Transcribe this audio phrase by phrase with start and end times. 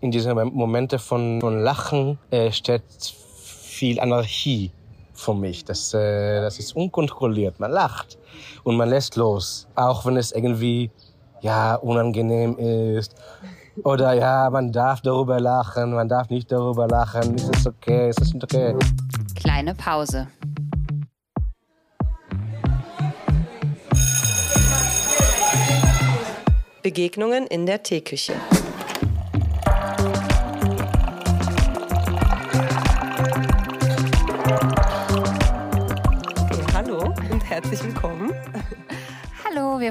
[0.00, 4.72] in diesen Momente von, von Lachen äh, steht viel Anarchie
[5.12, 5.64] für mich.
[5.64, 7.60] Das, äh, das ist unkontrolliert.
[7.60, 8.18] Man lacht
[8.64, 10.90] und man lässt los, auch wenn es irgendwie
[11.42, 13.14] ja unangenehm ist.
[13.84, 17.34] Oder ja, man darf darüber lachen, man darf nicht darüber lachen.
[17.36, 18.10] Ist es okay?
[18.10, 18.74] Ist es okay?
[19.34, 20.26] Kleine Pause.
[26.82, 28.34] Begegnungen in der Teeküche.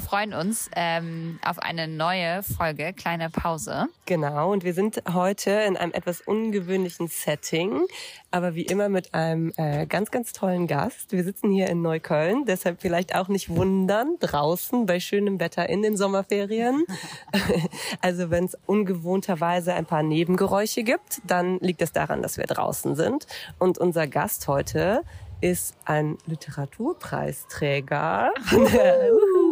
[0.09, 3.85] Freuen uns ähm, auf eine neue Folge, kleine Pause.
[4.07, 7.83] Genau, und wir sind heute in einem etwas ungewöhnlichen Setting,
[8.31, 11.11] aber wie immer mit einem äh, ganz, ganz tollen Gast.
[11.11, 15.83] Wir sitzen hier in Neukölln, deshalb vielleicht auch nicht wundern, draußen bei schönem Wetter in
[15.83, 16.85] den Sommerferien.
[18.01, 22.95] also wenn es ungewohnterweise ein paar Nebengeräusche gibt, dann liegt es daran, dass wir draußen
[22.95, 23.27] sind.
[23.59, 25.03] Und unser Gast heute
[25.41, 28.33] ist ein Literaturpreisträger.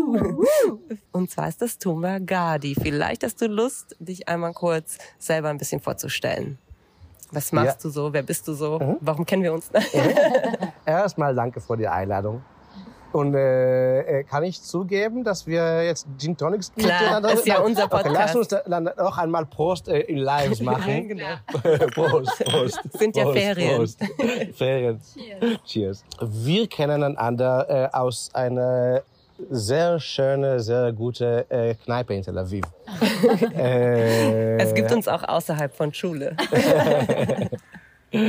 [1.11, 2.75] Und zwar ist das Tumba Gadi.
[2.75, 6.57] Vielleicht hast du Lust, dich einmal kurz selber ein bisschen vorzustellen.
[7.31, 7.83] Was machst ja.
[7.83, 8.13] du so?
[8.13, 8.79] Wer bist du so?
[8.79, 8.97] Mhm.
[9.01, 9.69] Warum kennen wir uns?
[10.85, 12.41] Erstmal danke für die Einladung.
[13.13, 17.33] Und äh, äh, kann ich zugeben, dass wir jetzt Gin Tonics Klar, miteinander...
[17.33, 18.05] ist ja unser Podcast.
[18.05, 21.07] Okay, lass uns dann noch einmal Prost äh, in Lives machen.
[21.07, 21.25] genau.
[21.93, 22.79] Prost, Prost.
[22.97, 23.77] Sind ja Prost, Ferien.
[23.77, 23.99] Prost.
[24.55, 25.01] Ferien.
[25.01, 25.63] Cheers.
[25.63, 26.03] Cheers.
[26.21, 29.03] Wir kennen einander äh, aus einer
[29.49, 32.65] sehr schöne, sehr gute äh, Kneipe in Tel Aviv.
[33.55, 36.35] äh, es gibt uns auch außerhalb von Schule.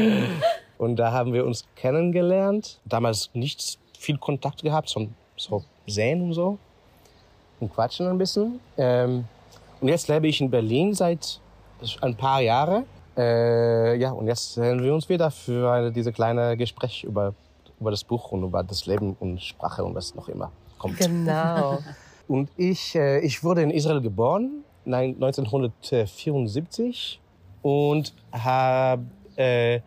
[0.78, 2.78] und da haben wir uns kennengelernt.
[2.84, 6.59] Damals nichts viel Kontakt gehabt, so, so sehen und so.
[7.61, 8.61] Und quatschen ein bisschen.
[8.77, 9.25] Ähm,
[9.81, 11.41] und jetzt lebe ich in Berlin seit
[12.00, 12.84] ein paar Jahren.
[13.17, 17.34] Äh, ja, und jetzt sehen wir uns wieder für diese kleine Gespräch über,
[17.81, 20.99] über das Buch und über das Leben und Sprache und was noch immer kommt.
[20.99, 21.81] Genau.
[22.28, 27.21] und ich, äh, ich wurde in Israel geboren, 1974
[27.62, 29.05] und habe
[29.37, 29.81] äh,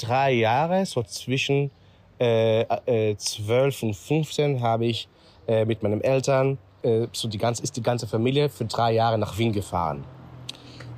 [0.00, 1.70] drei Jahre, so zwischen
[2.18, 2.62] äh,
[3.10, 5.08] äh, 12 und 15 habe ich
[5.46, 9.18] äh, mit meinen Eltern, äh, so die ganze, ist die ganze Familie für drei Jahre
[9.18, 10.04] nach Wien gefahren.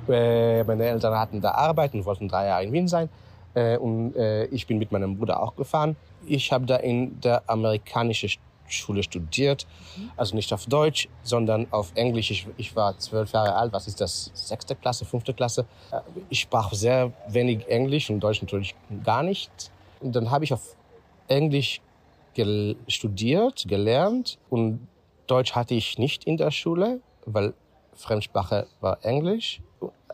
[0.07, 3.09] Äh, meine Eltern hatten da Arbeit und wollten drei Jahre in Wien sein.
[3.53, 5.95] Äh, und äh, ich bin mit meinem Bruder auch gefahren.
[6.25, 8.29] Ich habe da in der amerikanischen
[8.67, 9.67] Schule studiert.
[10.17, 12.31] Also nicht auf Deutsch, sondern auf Englisch.
[12.31, 13.73] Ich, ich war zwölf Jahre alt.
[13.73, 14.31] Was ist das?
[14.33, 15.65] Sechste Klasse, fünfte Klasse.
[15.91, 19.71] Äh, ich sprach sehr wenig Englisch und Deutsch natürlich gar nicht.
[19.99, 20.75] Und dann habe ich auf
[21.27, 21.81] Englisch
[22.33, 24.87] gel studiert, gelernt und
[25.27, 27.53] Deutsch hatte ich nicht in der Schule, weil
[27.93, 29.61] Fremdsprache war Englisch.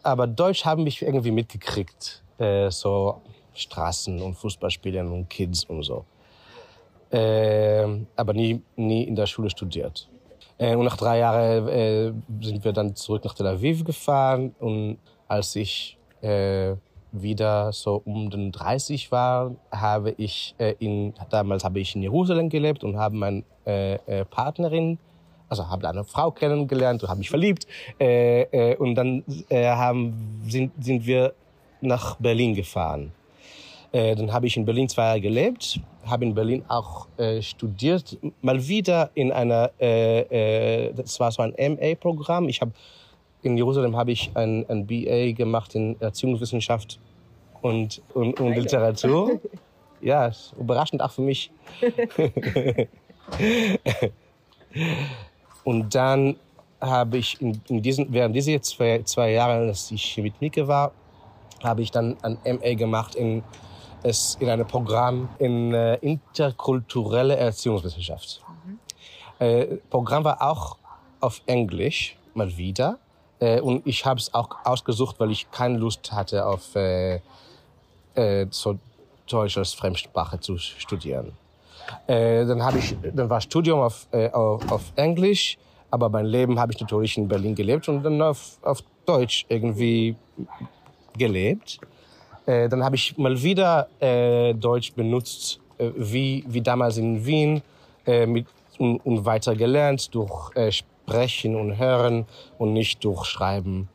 [0.04, 3.22] Aber Deutsch haben mich irgendwie mitgekriegt, äh, so
[3.54, 6.06] Straßen und Fußballspielen und Kids und so.
[7.12, 10.08] Äh, aber nie, nie in der Schule studiert.
[10.58, 14.98] Äh, und nach drei Jahren äh, sind wir dann zurück nach Tel Aviv gefahren und
[15.28, 16.76] als ich äh,
[17.12, 22.50] wieder so um den 30 war, habe ich äh, in damals habe ich in Jerusalem
[22.50, 25.00] gelebt und habe meine äh, äh, Partnerin
[25.50, 27.66] also habe eine Frau kennengelernt und habe mich verliebt
[28.00, 31.34] äh, äh, und dann äh, haben sind sind wir
[31.82, 33.12] nach Berlin gefahren.
[33.92, 38.18] Äh, dann habe ich in Berlin zwei Jahre gelebt, habe in Berlin auch äh, studiert,
[38.42, 42.50] mal wieder in einer, äh, äh, das war so ein MA-Programm.
[42.50, 42.72] Ich habe
[43.42, 47.00] in Jerusalem habe ich ein, ein BA gemacht in Erziehungswissenschaft
[47.62, 49.40] und, und, und Literatur.
[50.02, 51.52] Ja, überraschend auch für mich.
[55.66, 56.38] und dann
[56.80, 60.94] habe ich in, in diesen, während dieser zwei, zwei Jahre, dass ich mit Mike war,
[61.62, 63.44] habe ich dann ein MA gemacht in,
[64.04, 68.42] es, in einem Programm in äh, interkulturelle Erziehungswissenschaft.
[68.66, 68.80] Mhm.
[69.40, 70.78] Äh, Programm war auch
[71.20, 73.00] auf Englisch, mal wieder.
[73.40, 77.20] Äh, und ich habe es auch ausgesucht, weil ich keine Lust hatte auf äh,
[78.16, 78.78] äh, so
[79.28, 81.34] Deutsch als Fremdsprache zu studieren.
[82.08, 85.58] Äh, dann habe ich, dann war Studium auf, äh, auf, auf Englisch,
[85.92, 90.16] aber mein Leben habe ich natürlich in Berlin gelebt und dann auf, auf Deutsch irgendwie
[91.18, 91.80] gelebt.
[92.50, 97.62] Äh, dann habe ich mal wieder äh, Deutsch benutzt, äh, wie, wie damals in Wien,
[98.08, 98.48] äh, mit,
[98.80, 102.26] und, und weiter gelernt durch äh, Sprechen und Hören
[102.58, 103.88] und nicht durch Schreiben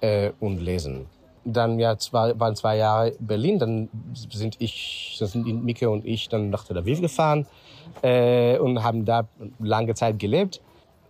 [0.00, 1.06] äh, und Lesen.
[1.44, 6.28] Dann ja, zwei, waren zwei Jahre Berlin, dann sind ich, dann sind Mike und ich
[6.28, 7.44] dann nach Tel Aviv gefahren
[8.02, 9.26] äh, und haben da
[9.58, 10.60] lange Zeit gelebt.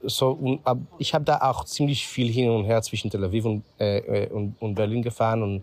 [0.03, 0.61] so, und,
[0.99, 4.57] ich habe da auch ziemlich viel hin und her zwischen Tel Aviv und, äh, und,
[4.61, 5.63] und Berlin gefahren und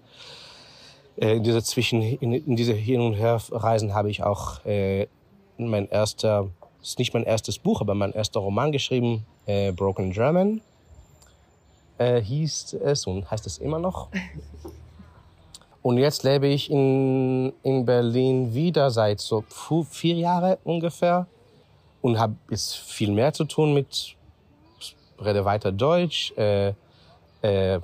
[1.17, 5.07] äh, in diese zwischen in, in diese hin und her Reisen habe ich auch äh,
[5.57, 6.49] mein erster
[6.81, 10.61] ist nicht mein erstes Buch, aber mein erster Roman geschrieben, äh, Broken German
[11.97, 14.09] äh, hieß es und heißt es immer noch.
[15.81, 19.43] Und jetzt lebe ich in, in Berlin wieder seit so
[19.89, 21.27] vier Jahren ungefähr
[22.01, 24.15] und habe jetzt viel mehr zu tun mit,
[25.19, 26.69] rede weiter Deutsch, äh,
[27.41, 27.81] äh,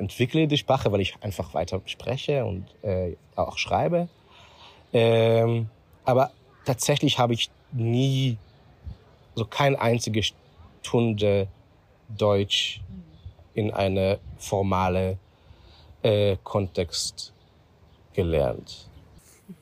[0.00, 4.08] entwickle die Sprache, weil ich einfach weiter spreche und äh, auch schreibe.
[4.92, 5.68] Ähm,
[6.04, 6.32] aber
[6.64, 8.36] tatsächlich habe ich nie,
[9.34, 10.22] so keine einzige
[10.82, 11.46] Stunde
[12.08, 12.80] Deutsch
[13.54, 15.18] in eine formale
[16.02, 17.32] äh, Kontext
[18.12, 18.88] gelernt.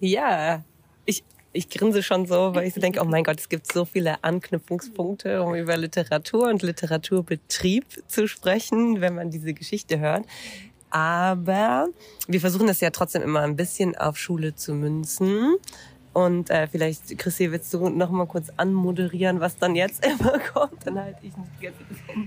[0.00, 0.62] Ja,
[1.04, 3.84] ich, ich grinse schon so, weil ich so denke, oh mein Gott, es gibt so
[3.84, 10.26] viele Anknüpfungspunkte, um über Literatur und Literaturbetrieb zu sprechen, wenn man diese Geschichte hört.
[10.90, 11.88] Aber
[12.26, 15.56] wir versuchen das ja trotzdem immer ein bisschen auf Schule zu münzen.
[16.18, 20.84] Und äh, vielleicht, Chrissy, willst du noch mal kurz anmoderieren, was dann jetzt immer kommt?
[20.84, 21.72] Dann halte ich nicht Zeit.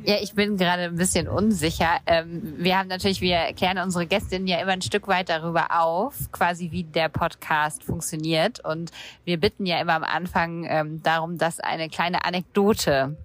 [0.06, 2.00] Ja, ich bin gerade ein bisschen unsicher.
[2.06, 6.32] Ähm, wir haben natürlich, wir klären unsere Gästinnen ja immer ein Stück weit darüber auf,
[6.32, 8.64] quasi wie der Podcast funktioniert.
[8.64, 8.92] Und
[9.26, 13.18] wir bitten ja immer am Anfang ähm, darum, dass eine kleine Anekdote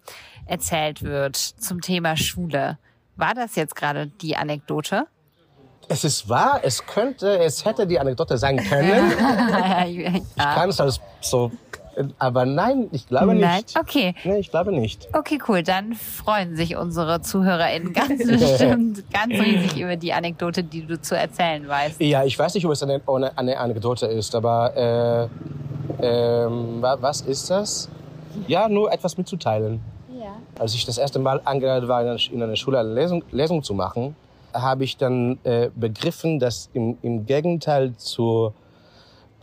[0.47, 2.77] erzählt wird zum Thema Schule.
[3.15, 5.07] War das jetzt gerade die Anekdote?
[5.89, 9.13] Es ist wahr, es könnte, es hätte die Anekdote sein können.
[9.87, 11.53] ich kann es als so,
[12.19, 13.43] aber nein, ich glaube nicht.
[13.43, 14.15] Nein, okay.
[14.25, 15.09] Nee, ich glaube nicht.
[15.13, 15.63] Okay, cool.
[15.63, 21.17] Dann freuen sich unsere ZuhörerInnen ganz bestimmt ganz riesig über die Anekdote, die du zu
[21.17, 22.01] erzählen weißt.
[22.01, 23.01] Ja, ich weiß nicht, ob es eine,
[23.37, 25.31] eine Anekdote ist, aber
[26.01, 27.89] äh, ähm, was ist das?
[28.47, 29.81] Ja, nur etwas mitzuteilen.
[30.11, 30.37] Ja.
[30.59, 34.15] Als ich das erste Mal eingeladen war, in einer Schule eine Lesung, Lesung zu machen,
[34.63, 38.53] habe ich dann äh, begriffen, dass im, im Gegenteil zu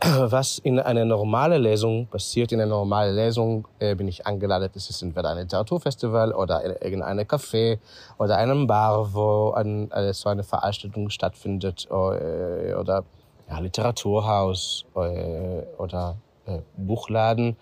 [0.00, 4.90] was in einer normalen Lesung passiert, in einer normalen Lesung äh, bin ich eingeladen, es
[4.90, 7.78] ist entweder ein Literaturfestival oder irgendein Café
[8.18, 13.04] oder einem Bar, wo ein, äh, so eine Veranstaltung stattfindet oder, äh, oder
[13.48, 16.16] ja, Literaturhaus äh, oder
[16.46, 17.56] äh, Buchladen.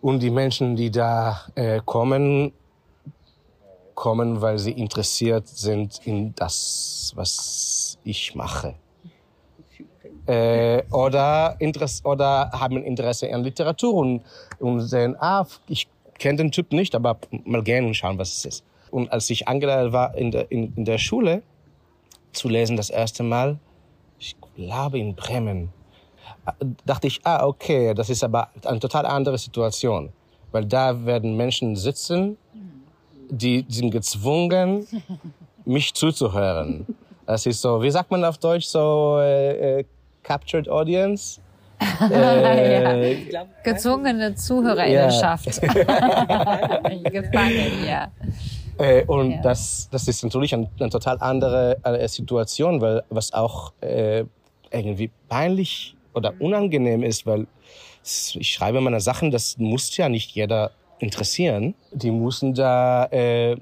[0.00, 2.52] Und die Menschen, die da äh, kommen,
[4.00, 8.74] kommen, weil sie interessiert sind in das, was ich mache.
[10.26, 14.22] Äh, oder, Interesse, oder haben Interesse an Literatur und,
[14.58, 15.86] und sehen, ah, ich
[16.18, 18.64] kenne den Typ nicht, aber mal gehen und schauen, was es ist.
[18.90, 21.42] Und als ich eingeladen war in der, in, in der Schule
[22.32, 23.58] zu lesen das erste Mal,
[24.18, 25.68] ich glaube in Bremen,
[26.86, 30.10] dachte ich, ah, okay, das ist aber eine total andere Situation.
[30.52, 32.38] Weil da werden Menschen sitzen
[33.30, 34.86] die sind gezwungen,
[35.64, 36.86] mich zuzuhören.
[37.26, 39.84] Das ist so, wie sagt man auf Deutsch, so äh, äh,
[40.22, 41.40] Captured Audience?
[42.10, 43.46] äh, ja.
[43.64, 45.62] Gezwungene Zuhörerinnenschaft.
[45.62, 46.80] Ja.
[47.10, 48.10] Gefangen, ja.
[48.76, 49.42] Äh, und ja.
[49.42, 54.24] das, das ist natürlich eine, eine total andere äh, Situation, weil was auch äh,
[54.70, 57.46] irgendwie peinlich oder unangenehm ist, weil
[58.02, 60.70] ich schreibe meine Sachen, das muss ja nicht jeder
[61.02, 61.74] interessieren.
[61.92, 63.56] Die mussten da, äh,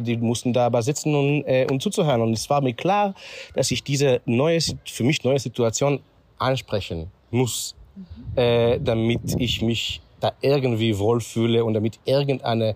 [0.00, 2.20] die mussten da aber sitzen und, äh, und zuzuhören.
[2.20, 3.14] Und es war mir klar,
[3.54, 6.00] dass ich diese neue, für mich neue Situation
[6.38, 8.38] ansprechen muss, mhm.
[8.38, 12.74] äh, damit ich mich da irgendwie wohlfühle und damit irgendeine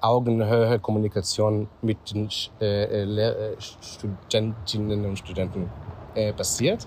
[0.00, 2.28] Augenhöhe Kommunikation mit den
[2.60, 5.70] äh, äh, Studentinnen und Studenten
[6.14, 6.86] äh, passiert.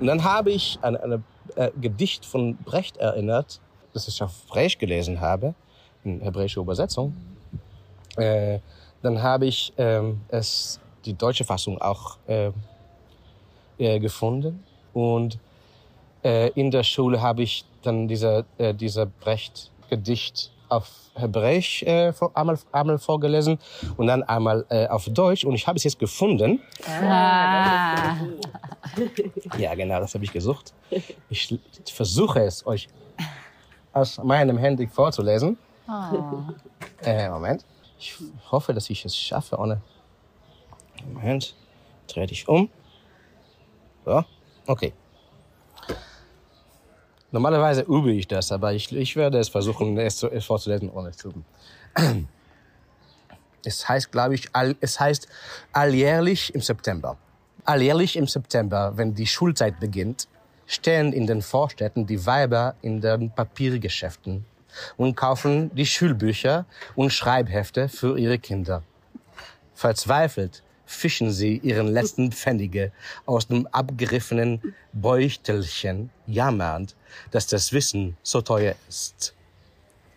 [0.00, 1.24] Und dann habe ich an ein
[1.56, 3.60] äh, Gedicht von Brecht erinnert,
[3.92, 5.54] das ich auf Brecht gelesen habe
[6.04, 7.14] in hebräische Übersetzung.
[8.16, 8.58] Äh,
[9.02, 12.50] dann habe ich ähm, es die deutsche Fassung auch äh,
[13.78, 15.38] äh, gefunden und
[16.22, 22.12] äh, in der Schule habe ich dann dieser äh, dieser Brecht Gedicht auf Hebräisch äh,
[22.34, 23.58] einmal, einmal vorgelesen
[23.96, 26.62] und dann einmal äh, auf Deutsch und ich habe es jetzt gefunden.
[26.86, 28.16] Ah.
[29.58, 30.72] Ja, genau, das habe ich gesucht.
[31.28, 31.58] Ich
[31.92, 32.88] versuche es euch
[33.92, 35.58] aus meinem Handy vorzulesen.
[35.90, 36.44] Oh.
[37.02, 37.64] Äh, Moment.
[37.98, 38.16] Ich
[38.50, 39.82] hoffe, dass ich es schaffe ohne.
[41.12, 41.56] Moment.
[42.06, 42.70] Dreh dich um.
[44.04, 44.24] So.
[44.66, 44.92] Okay.
[47.32, 51.12] Normalerweise übe ich das, aber ich, ich werde es versuchen, es, zu, es vorzulesen, ohne
[51.12, 51.44] zu üben.
[53.64, 55.28] Es heißt, glaube ich, all, es heißt
[55.72, 57.18] alljährlich im September.
[57.64, 60.28] Alljährlich im September, wenn die Schulzeit beginnt,
[60.66, 64.46] stehen in den Vorstädten die Weiber in den Papiergeschäften
[64.96, 68.82] und kaufen die Schulbücher und Schreibhefte für ihre Kinder.
[69.74, 72.92] Verzweifelt fischen sie ihren letzten Pfennige
[73.24, 76.96] aus dem abgeriffenen Beutelchen, jammernd,
[77.30, 79.34] dass das Wissen so teuer ist.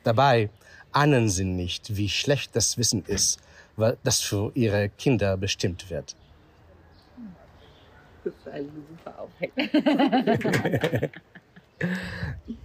[0.03, 0.49] Dabei
[0.91, 3.39] ahnen sie nicht, wie schlecht das Wissen ist,
[3.75, 6.15] weil das für ihre Kinder bestimmt wird.
[8.23, 11.09] Das ist ein super Aufhänger.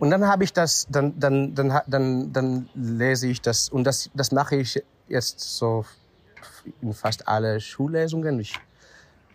[0.00, 4.10] Und dann habe ich das, dann, dann, dann, dann, dann lese ich das und das,
[4.14, 5.84] das mache ich jetzt so
[6.80, 8.38] in fast alle Schullesungen.
[8.40, 8.54] Ich,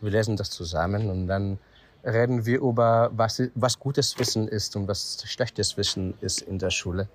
[0.01, 1.59] wir lesen das zusammen und dann
[2.03, 6.69] reden wir über, was, was gutes Wissen ist und was schlechtes Wissen ist in der
[6.69, 7.07] Schule.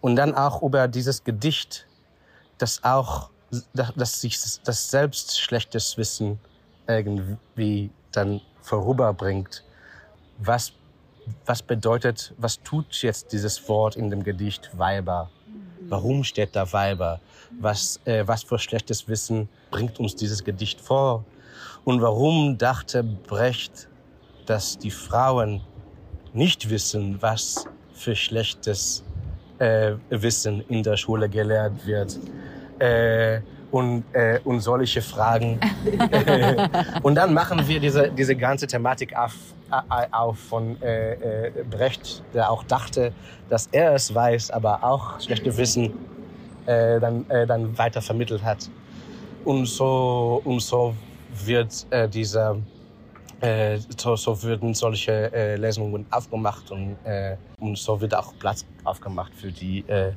[0.00, 1.86] Und dann auch über dieses Gedicht,
[2.58, 3.30] das auch,
[3.74, 6.38] dass sich das selbst schlechtes Wissen
[6.86, 9.64] irgendwie dann vorüberbringt.
[10.38, 10.72] Was,
[11.46, 15.30] was bedeutet, was tut jetzt dieses Wort in dem Gedicht Weiber?
[15.88, 17.20] Warum steht da Weiber?
[17.60, 21.24] Was, äh, was für schlechtes Wissen bringt uns dieses Gedicht vor?
[21.84, 23.88] Und warum dachte Brecht,
[24.46, 25.60] dass die Frauen
[26.32, 29.04] nicht wissen, was für schlechtes
[29.58, 32.18] äh, Wissen in der Schule gelehrt wird?
[32.78, 35.60] Äh, und, äh, und solche Fragen.
[37.02, 39.34] und dann machen wir diese, diese ganze Thematik auf,
[39.70, 43.12] auf von äh, äh, Brecht, der auch dachte,
[43.48, 45.92] dass er es weiß, aber auch schlechte Wissen
[46.66, 48.70] äh, dann, äh, dann weiter vermittelt hat.
[49.44, 50.94] Und so, und so
[51.44, 52.56] wird äh, dieser
[53.40, 58.66] äh, so, so würden solche äh, Lesungen aufgemacht und, äh, und so wird auch Platz
[58.84, 60.12] aufgemacht für die äh,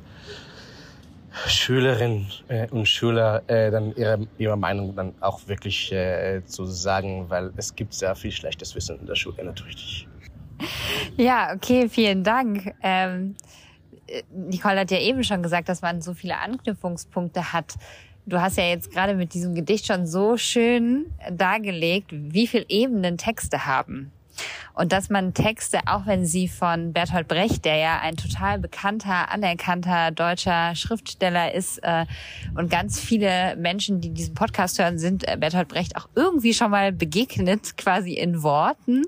[1.46, 7.26] Schülerinnen äh, und Schüler äh, dann ihre, ihre Meinung dann auch wirklich äh, zu sagen,
[7.28, 10.06] weil es gibt sehr viel schlechtes Wissen in der Schule natürlich.
[11.16, 12.74] Ja, okay, vielen Dank.
[12.82, 13.34] Ähm,
[14.32, 17.74] Nicole hat ja eben schon gesagt, dass man so viele Anknüpfungspunkte hat.
[18.26, 23.18] Du hast ja jetzt gerade mit diesem Gedicht schon so schön dargelegt, wie viel Ebenen
[23.18, 24.12] Texte haben.
[24.74, 29.30] Und dass man Texte, auch wenn sie von Bertolt Brecht, der ja ein total bekannter,
[29.30, 32.06] anerkannter deutscher Schriftsteller ist, äh,
[32.56, 36.70] und ganz viele Menschen, die diesen Podcast hören, sind äh, Bertolt Brecht auch irgendwie schon
[36.70, 39.04] mal begegnet, quasi in Worten.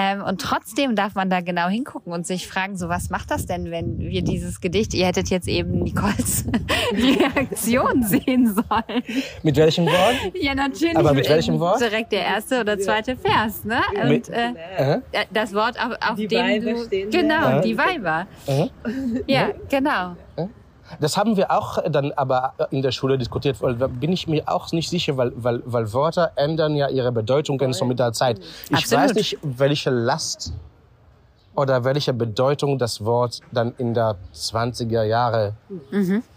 [0.00, 3.46] Ähm, und trotzdem darf man da genau hingucken und sich fragen, so was macht das
[3.46, 6.44] denn, wenn wir dieses Gedicht, ihr hättet jetzt eben Nicoles
[6.92, 9.02] Reaktion sehen sollen.
[9.42, 10.14] Mit welchem Wort?
[10.34, 10.96] Ja, natürlich.
[10.96, 11.80] Aber mit welchem Wort?
[11.80, 13.80] Direkt der erste oder zweite Vers, ne?
[14.00, 15.02] Und äh, Aha.
[15.32, 16.84] das Wort, auf, auf Die dem Weiber du...
[16.84, 17.18] stehen da.
[17.20, 17.60] Genau, Ja.
[17.60, 18.26] die Weiber.
[19.26, 20.14] Ja, genau.
[21.00, 24.44] Das haben wir auch dann aber in der Schule diskutiert, weil da bin ich mir
[24.46, 28.40] auch nicht sicher, weil, weil, weil Wörter ändern ja ihre Bedeutungen so mit der Zeit.
[28.70, 29.04] Ich Absolut.
[29.04, 30.52] weiß nicht, welche Last
[31.54, 35.54] oder welche Bedeutung das Wort dann in der 20er Jahre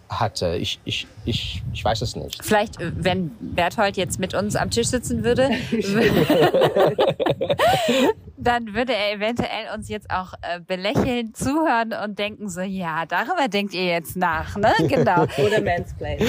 [0.10, 0.56] hatte.
[0.56, 2.44] Ich, ich, ich, ich weiß es nicht.
[2.44, 5.50] Vielleicht, äh, wenn Berthold jetzt mit uns am Tisch sitzen würde,
[8.42, 13.48] dann würde er eventuell uns jetzt auch äh, belächeln, zuhören und denken so, ja, darüber
[13.48, 14.74] denkt ihr jetzt nach, ne?
[14.88, 15.24] Genau.
[15.38, 16.20] Oder Mansplain.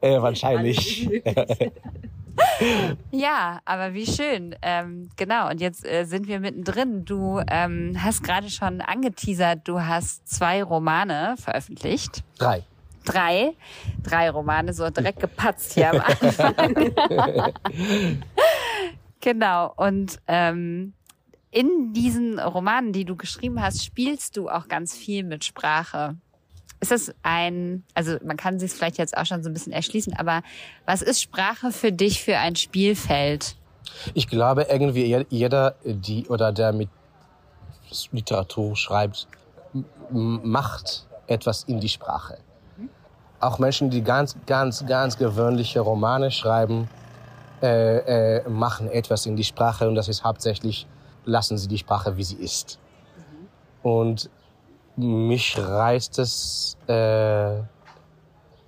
[0.00, 1.08] Äh, wahrscheinlich.
[3.10, 4.54] Ja, aber wie schön.
[4.62, 7.04] Ähm, genau, und jetzt äh, sind wir mittendrin.
[7.04, 12.22] Du ähm, hast gerade schon angeteasert, du hast zwei Romane veröffentlicht.
[12.38, 12.62] Drei.
[13.04, 13.54] Drei.
[14.04, 16.54] Drei Romane, so direkt gepatzt hier am Anfang.
[19.20, 20.92] Genau, und ähm,
[21.50, 26.16] in diesen Romanen, die du geschrieben hast, spielst du auch ganz viel mit Sprache.
[26.80, 30.14] Ist das ein, also man kann sich vielleicht jetzt auch schon so ein bisschen erschließen,
[30.14, 30.42] aber
[30.86, 33.56] was ist Sprache für dich für ein Spielfeld?
[34.14, 36.88] Ich glaube, irgendwie je- jeder, die oder der mit
[38.12, 39.26] Literatur schreibt,
[40.10, 42.38] macht etwas in die Sprache.
[43.40, 46.88] Auch Menschen, die ganz, ganz, ganz gewöhnliche Romane schreiben,
[47.62, 50.86] äh, äh, machen etwas in die Sprache und das ist hauptsächlich,
[51.24, 52.78] lassen sie die Sprache, wie sie ist.
[53.82, 54.30] Und
[54.96, 57.62] mich reizt es, äh, äh,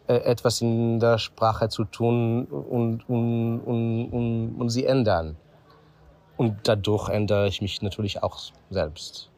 [0.06, 5.36] etwas in der Sprache zu tun und, und, und, und, und sie ändern.
[6.36, 8.38] Und dadurch ändere ich mich natürlich auch
[8.70, 9.29] selbst.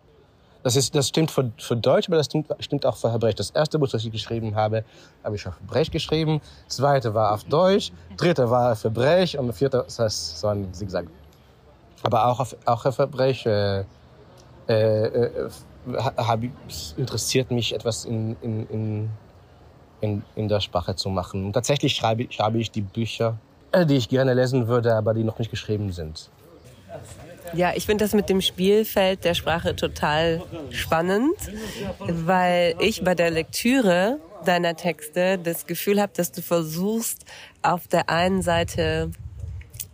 [0.62, 3.34] Das, ist, das stimmt für, für Deutsch, aber das stimmt, stimmt auch für Hebräisch.
[3.34, 4.84] Das erste Buch, das ich geschrieben habe,
[5.24, 6.40] habe ich auf Hebräisch geschrieben.
[6.66, 7.92] Das zweite war auf Deutsch.
[8.16, 9.36] Dritte war auf Hebräisch.
[9.36, 11.06] Und vierte das heißt so ein Zigzag.
[12.02, 13.84] Aber auch auf, auch auf Hebräisch äh,
[14.68, 15.50] äh, äh,
[16.96, 19.10] interessiert mich, etwas in, in, in,
[20.00, 21.44] in, in der Sprache zu machen.
[21.44, 23.38] Und tatsächlich schreibe, schreibe ich die Bücher,
[23.72, 26.30] äh, die ich gerne lesen würde, aber die noch nicht geschrieben sind.
[27.54, 31.36] Ja, ich finde das mit dem Spielfeld der Sprache total spannend,
[31.98, 37.24] weil ich bei der Lektüre deiner Texte das Gefühl habe, dass du versuchst,
[37.62, 39.10] auf der einen Seite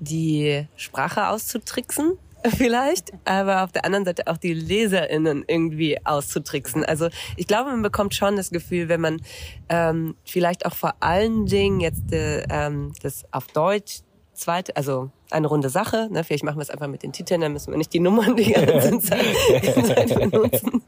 [0.00, 2.16] die Sprache auszutricksen,
[2.56, 6.84] vielleicht, aber auf der anderen Seite auch die LeserInnen irgendwie auszutricksen.
[6.84, 9.20] Also ich glaube, man bekommt schon das Gefühl, wenn man
[9.68, 14.00] ähm, vielleicht auch vor allen Dingen jetzt äh, ähm, das auf Deutsch
[14.34, 16.08] zweite, also eine runde Sache.
[16.10, 16.24] Ne?
[16.24, 18.52] Vielleicht machen wir es einfach mit den Titeln, dann müssen wir nicht die Nummern die
[18.52, 20.82] ganze Zeit, benutzen.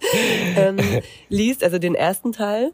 [0.57, 0.79] Ähm,
[1.29, 2.73] liest also den ersten Teil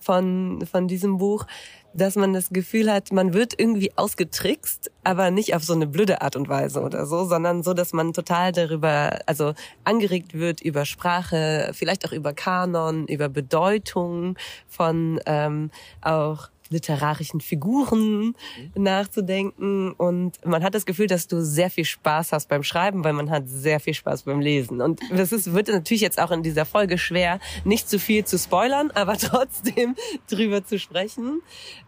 [0.00, 1.46] von, von diesem Buch
[1.94, 6.22] dass man das Gefühl hat, man wird irgendwie ausgetrickst, aber nicht auf so eine blöde
[6.22, 10.84] Art und Weise oder so, sondern so, dass man total darüber, also angeregt wird über
[10.84, 14.36] Sprache, vielleicht auch über Kanon, über Bedeutung
[14.68, 15.70] von ähm,
[16.00, 18.34] auch literarischen Figuren
[18.74, 19.92] nachzudenken.
[19.92, 23.30] Und man hat das Gefühl, dass du sehr viel Spaß hast beim Schreiben, weil man
[23.30, 24.80] hat sehr viel Spaß beim Lesen.
[24.80, 28.38] Und das ist, wird natürlich jetzt auch in dieser Folge schwer, nicht zu viel zu
[28.38, 29.96] spoilern, aber trotzdem
[30.28, 31.40] drüber zu sprechen.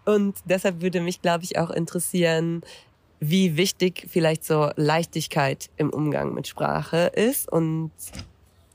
[0.05, 2.63] Und deshalb würde mich, glaube ich, auch interessieren,
[3.21, 7.93] wie wichtig vielleicht so Leichtigkeit im Umgang mit Sprache ist und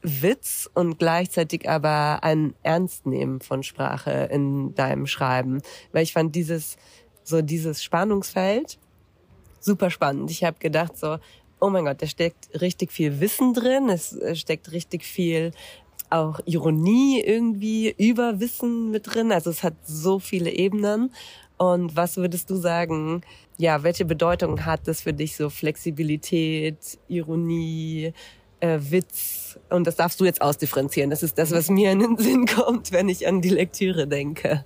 [0.06, 5.62] Witz und gleichzeitig aber ein Ernstnehmen von Sprache in deinem Schreiben.
[5.92, 6.78] Weil ich fand dieses,
[7.24, 8.78] so dieses Spannungsfeld
[9.60, 10.30] super spannend.
[10.32, 11.18] Ich habe gedacht so,
[11.60, 15.52] oh mein Gott, da steckt richtig viel Wissen drin, es steckt richtig viel
[16.10, 19.32] auch Ironie irgendwie über Wissen mit drin.
[19.32, 21.12] Also es hat so viele Ebenen.
[21.58, 23.22] Und was würdest du sagen,
[23.58, 28.14] ja, welche Bedeutung hat das für dich so Flexibilität, Ironie,
[28.66, 31.10] äh, Witz und das darfst du jetzt ausdifferenzieren.
[31.10, 34.64] Das ist das, was mir in den Sinn kommt, wenn ich an die Lektüre denke.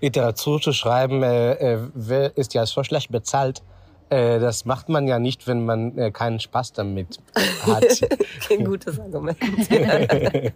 [0.00, 3.62] Literatur zu schreiben äh, äh, ist ja so schlecht bezahlt.
[4.10, 7.18] Äh, das macht man ja nicht, wenn man äh, keinen Spaß damit
[7.66, 7.84] hat.
[8.50, 9.38] Ein gutes Argument.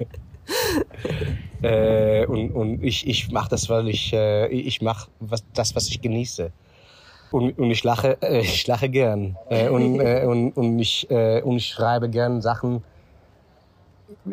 [1.63, 5.09] äh, und und ich, ich mache das, weil ich, ich mache
[5.55, 6.53] das, was ich genieße.
[7.37, 9.37] Und, und ich lache, äh, ich lache gern.
[9.51, 12.83] Äh, und, äh, und, und, ich, äh, und ich schreibe gern Sachen,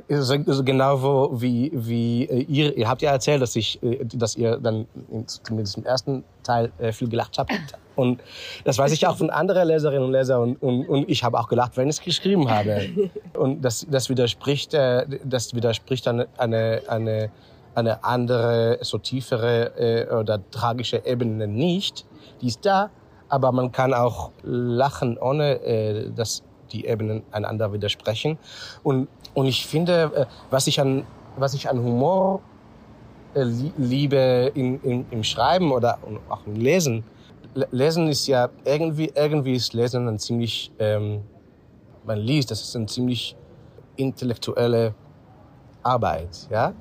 [0.08, 4.06] so, so genau wo, wie, wie äh, ihr, ihr habt ja erzählt, dass ich, äh,
[4.06, 4.88] dass ihr dann
[5.25, 7.51] zumindest im ersten Teil äh, viel gelacht habt.
[7.97, 8.21] Und
[8.63, 10.41] das weiß ich auch von anderen Leserinnen und Lesern.
[10.41, 12.89] Und, und, und ich habe auch gelacht, wenn ich es geschrieben habe.
[13.34, 17.32] Und das, das widerspricht, äh, das widerspricht eine, eine, eine,
[17.75, 22.06] eine andere, so tiefere äh, oder tragische Ebene nicht
[22.41, 22.89] die ist da,
[23.29, 28.38] aber man kann auch lachen, ohne äh, dass die Ebenen einander widersprechen.
[28.83, 31.05] Und, und ich finde, äh, was ich an,
[31.38, 32.41] was ich an Humor
[33.33, 35.97] äh, liebe in, in, im Schreiben oder
[36.29, 37.03] auch im Lesen,
[37.71, 41.21] Lesen ist ja irgendwie, irgendwie ist Lesen ein ziemlich, ähm,
[42.03, 43.36] man liest, das ist eine ziemlich
[43.95, 44.95] intellektuelle
[45.83, 46.73] Arbeit, ja?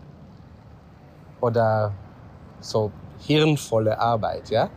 [1.41, 1.93] Oder
[2.61, 4.71] so hirnvolle Arbeit, ja?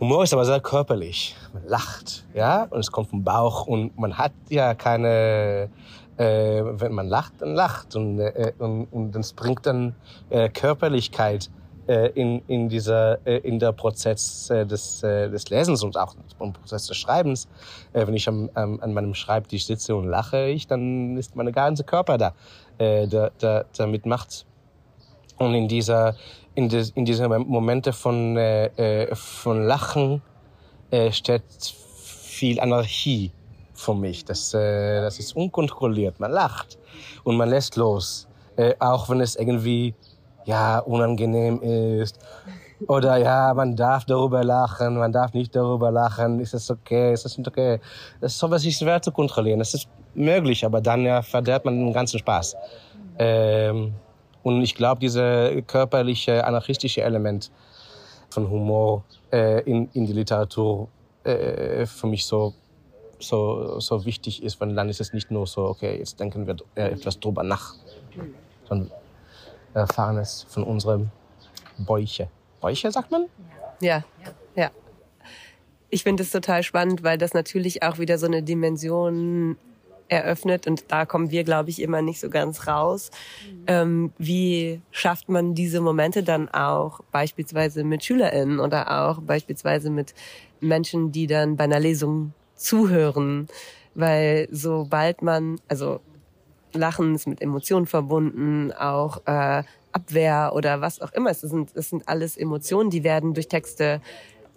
[0.00, 1.36] Humor ist aber sehr körperlich.
[1.52, 5.68] Man lacht, ja, und es kommt vom Bauch und man hat ja keine,
[6.16, 9.94] äh, wenn man lacht, dann lacht und, äh, und, und das bringt dann
[10.30, 11.50] äh, Körperlichkeit
[11.86, 16.14] äh, in, in dieser, äh, in der Prozess äh, des, äh, des Lesens und auch
[16.40, 17.46] im Prozess des Schreibens.
[17.92, 21.52] Äh, wenn ich am, am, an meinem Schreibtisch sitze und lache ich, dann ist mein
[21.52, 22.32] ganzer Körper da,
[22.78, 24.46] äh, der, der, der mitmacht.
[25.36, 26.16] Und in dieser
[26.54, 30.22] in, des, in diese Momente von, äh, äh, von Lachen
[30.90, 33.32] äh, steht viel Anarchie
[33.74, 34.24] für mich.
[34.24, 36.20] Das, äh, das ist unkontrolliert.
[36.20, 36.78] Man lacht
[37.24, 39.94] und man lässt los, äh, auch wenn es irgendwie
[40.44, 42.18] ja unangenehm ist.
[42.88, 46.40] Oder ja, man darf darüber lachen, man darf nicht darüber lachen.
[46.40, 47.12] Ist das okay?
[47.12, 47.78] Ist das nicht okay?
[48.20, 49.58] Das ist sowas ist schwer zu kontrollieren.
[49.58, 52.56] Das ist möglich, aber dann ja, verderbt man den ganzen Spaß.
[53.18, 53.92] Ähm,
[54.42, 57.50] und ich glaube, diese körperliche, anarchistische Element
[58.30, 60.88] von Humor äh, in, in die Literatur
[61.24, 62.54] äh, für mich so,
[63.18, 66.56] so, so wichtig ist, weil dann ist es nicht nur so, okay, jetzt denken wir
[66.74, 67.74] äh, etwas drüber nach,
[68.68, 68.90] sondern
[69.74, 71.10] erfahren es von unserem
[71.78, 72.28] Bäuche.
[72.60, 73.26] Bäuche sagt man?
[73.80, 74.04] Ja,
[74.56, 74.70] ja.
[75.92, 79.56] Ich finde es total spannend, weil das natürlich auch wieder so eine Dimension
[80.10, 83.10] eröffnet und da kommen wir, glaube ich, immer nicht so ganz raus.
[83.66, 90.14] Ähm, wie schafft man diese Momente dann auch beispielsweise mit SchülerInnen oder auch beispielsweise mit
[90.60, 93.48] Menschen, die dann bei einer Lesung zuhören?
[93.94, 96.00] Weil sobald man, also
[96.72, 101.30] Lachen ist mit Emotionen verbunden, auch äh, Abwehr oder was auch immer.
[101.30, 104.00] Es sind, es sind alles Emotionen, die werden durch Texte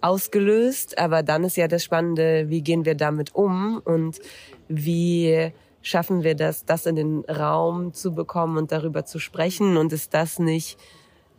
[0.03, 0.97] ausgelöst.
[0.97, 4.19] Aber dann ist ja das Spannende, wie gehen wir damit um und
[4.67, 9.91] wie schaffen wir das, das in den Raum zu bekommen und darüber zu sprechen und
[9.93, 10.79] ist das nicht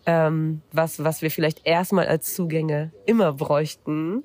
[0.06, 4.22] ähm, was, was wir vielleicht erstmal als Zugänge immer bräuchten.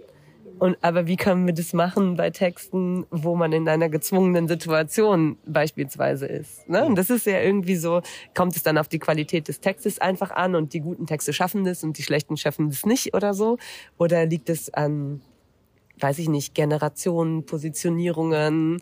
[0.59, 5.37] Und aber wie können wir das machen bei Texten, wo man in einer gezwungenen Situation
[5.45, 6.67] beispielsweise ist?
[6.67, 6.85] Ne?
[6.85, 8.01] Und das ist ja irgendwie so,
[8.35, 11.63] kommt es dann auf die Qualität des Textes einfach an und die guten Texte schaffen
[11.63, 13.57] das und die schlechten schaffen das nicht oder so?
[13.97, 15.21] Oder liegt es an,
[15.99, 18.81] weiß ich nicht, Generationen, Positionierungen,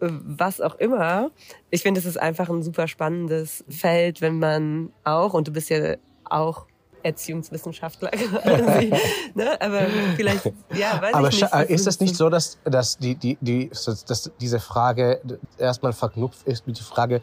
[0.00, 1.30] was auch immer.
[1.70, 5.70] Ich finde, es ist einfach ein super spannendes Feld, wenn man auch, und du bist
[5.70, 6.66] ja auch
[7.04, 8.92] Erziehungswissenschaftler quasi.
[9.34, 9.60] ne?
[9.60, 9.82] Aber
[10.16, 11.52] vielleicht, ja, weiß Aber ich nicht.
[11.52, 15.20] Aber ist es nicht so, dass, dass, die, die, die, dass diese Frage
[15.58, 17.20] erstmal verknüpft ist mit der Frage,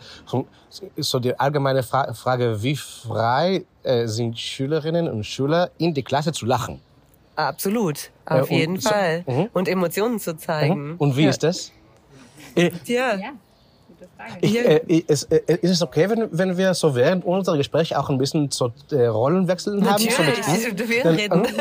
[0.97, 6.45] so die allgemeine Frage, wie frei äh, sind Schülerinnen und Schüler in die Klasse zu
[6.45, 6.79] lachen?
[7.35, 9.23] Absolut, auf äh, jeden so, Fall.
[9.25, 10.93] Uh Und Emotionen zu zeigen.
[10.93, 11.29] Uh Und wie ja.
[11.29, 11.71] ist das?
[12.55, 13.15] Äh, ja.
[13.15, 13.31] ja.
[14.41, 18.09] Ich, äh, ist, äh, ist es okay, wenn, wenn wir so während unserer Gespräche auch
[18.09, 20.01] ein bisschen so äh, Rollenwechseln haben?
[20.01, 21.43] So mit, wir reden.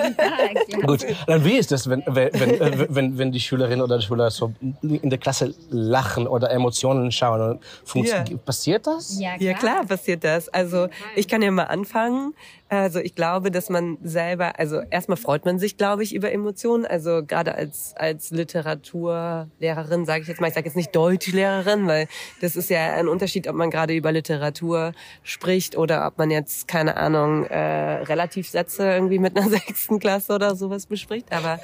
[0.71, 4.03] Dann, gut, dann wie ist das, wenn, wenn, wenn, wenn, wenn die Schülerin oder der
[4.03, 7.59] Schüler so in der Klasse lachen oder Emotionen schauen?
[7.95, 8.25] Ja.
[8.45, 9.19] Passiert das?
[9.19, 9.51] Ja klar.
[9.51, 10.49] ja, klar passiert das.
[10.49, 12.35] Also ich kann ja mal anfangen.
[12.71, 16.87] Also ich glaube, dass man selber, also erstmal freut man sich, glaube ich, über Emotionen.
[16.87, 22.07] Also gerade als als Literaturlehrerin sage ich jetzt mal, ich sage jetzt nicht Deutschlehrerin, weil
[22.41, 24.93] das ist ja ein Unterschied, ob man gerade über Literatur
[25.25, 27.59] spricht oder ob man jetzt keine Ahnung äh,
[28.05, 31.33] Relativsätze irgendwie mit einer sechsten Klasse oder sowas bespricht.
[31.33, 31.59] Aber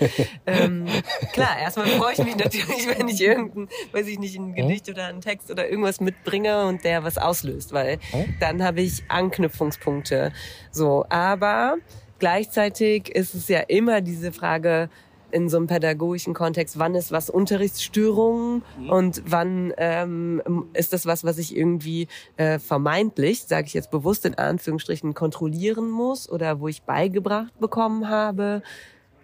[0.44, 0.86] ähm,
[1.32, 5.06] klar, erstmal freue ich mich natürlich, wenn ich irgendein, weiß ich nicht, ein Gedicht oder
[5.06, 8.00] einen Text oder irgendwas mitbringe und der was auslöst, weil
[8.40, 10.32] dann habe ich Anknüpfungspunkte.
[10.72, 11.76] So, aber
[12.18, 14.88] gleichzeitig ist es ja immer diese Frage
[15.30, 18.90] in so einem pädagogischen Kontext, wann ist was Unterrichtsstörungen mhm.
[18.90, 24.24] und wann ähm, ist das was, was ich irgendwie äh, vermeintlich, sage ich jetzt bewusst
[24.24, 28.62] in Anführungsstrichen, kontrollieren muss oder wo ich beigebracht bekommen habe.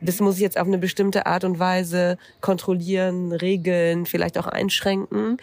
[0.00, 5.36] Das muss ich jetzt auf eine bestimmte Art und Weise kontrollieren, regeln, vielleicht auch einschränken.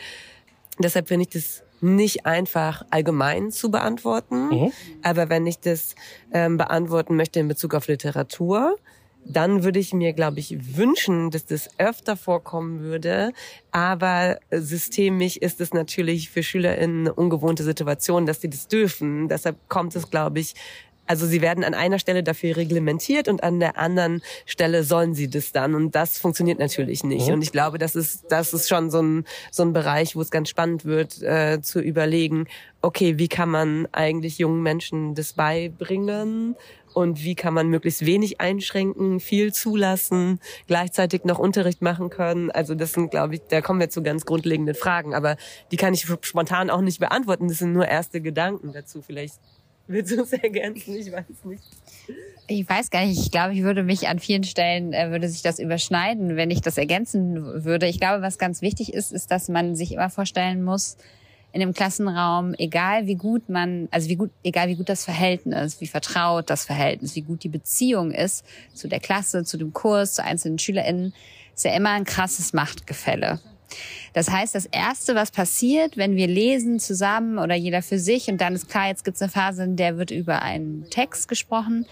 [0.78, 4.50] Deshalb finde ich das nicht einfach allgemein zu beantworten.
[4.50, 4.72] Mhm.
[5.02, 5.96] Aber wenn ich das
[6.32, 8.78] ähm, beantworten möchte in Bezug auf Literatur,
[9.26, 13.32] dann würde ich mir, glaube ich, wünschen, dass das öfter vorkommen würde.
[13.72, 19.28] Aber systemisch ist es natürlich für SchülerInnen eine ungewohnte Situation, dass sie das dürfen.
[19.28, 20.56] Deshalb kommt es, glaube ich,
[21.10, 25.28] also sie werden an einer Stelle dafür reglementiert und an der anderen Stelle sollen sie
[25.28, 25.74] das dann.
[25.74, 27.30] Und das funktioniert natürlich nicht.
[27.30, 27.34] Mhm.
[27.34, 30.30] Und ich glaube, das ist, das ist schon so ein, so ein Bereich, wo es
[30.30, 32.46] ganz spannend wird, äh, zu überlegen,
[32.84, 36.56] okay, wie kann man eigentlich jungen Menschen das beibringen?
[36.94, 42.52] Und wie kann man möglichst wenig einschränken, viel zulassen, gleichzeitig noch Unterricht machen können?
[42.52, 45.16] Also das sind, glaube ich, da kommen wir zu ganz grundlegenden Fragen.
[45.16, 45.38] Aber
[45.72, 47.48] die kann ich spontan auch nicht beantworten.
[47.48, 49.02] Das sind nur erste Gedanken dazu.
[49.02, 49.40] Vielleicht
[49.90, 50.96] Willst du es ergänzen?
[50.96, 51.64] Ich weiß nicht.
[52.48, 53.20] Ich weiß gar nicht.
[53.20, 56.62] Ich glaube, ich würde mich an vielen Stellen, äh, würde sich das überschneiden, wenn ich
[56.62, 57.88] das ergänzen würde.
[57.88, 60.98] Ich glaube, was ganz wichtig ist, ist, dass man sich immer vorstellen muss,
[61.54, 65.82] in dem Klassenraum, egal wie gut man, also wie gut, egal wie gut das Verhältnis,
[65.82, 70.14] wie vertraut das Verhältnis, wie gut die Beziehung ist zu der Klasse, zu dem Kurs,
[70.14, 71.16] zu einzelnen SchülerInnen,
[71.56, 73.40] ist ja immer ein krasses Machtgefälle.
[74.14, 78.40] Das heißt, das Erste, was passiert, wenn wir lesen zusammen oder jeder für sich und
[78.40, 81.86] dann ist klar, jetzt gibt es eine Phase, in der wird über einen Text gesprochen,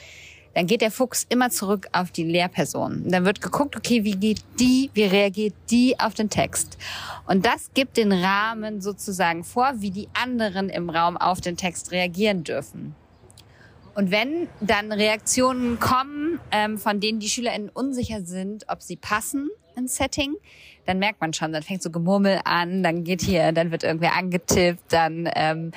[0.57, 3.03] dann geht der Fuchs immer zurück auf die Lehrperson.
[3.07, 6.79] Dann wird geguckt, okay, wie geht die, wie reagiert die auf den Text?
[7.27, 11.91] Und das gibt den Rahmen sozusagen vor, wie die anderen im Raum auf den Text
[11.91, 12.95] reagieren dürfen.
[13.93, 19.51] Und wenn dann Reaktionen kommen, ähm, von denen die SchülerInnen unsicher sind, ob sie passen
[19.77, 20.35] ins Setting,
[20.85, 24.15] dann merkt man schon, dann fängt so Gemurmel an, dann geht hier, dann wird irgendwer
[24.15, 25.71] angetippt, dann ähm,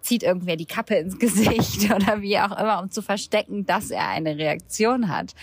[0.00, 4.08] zieht irgendwer die Kappe ins Gesicht oder wie auch immer, um zu verstecken, dass er
[4.08, 5.34] eine Reaktion hat.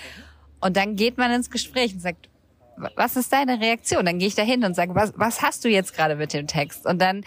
[0.60, 2.30] Und dann geht man ins Gespräch und sagt,
[2.96, 4.06] was ist deine Reaktion?
[4.06, 6.48] Dann gehe ich da hin und sage, was, was hast du jetzt gerade mit dem
[6.48, 6.86] Text?
[6.86, 7.24] Und dann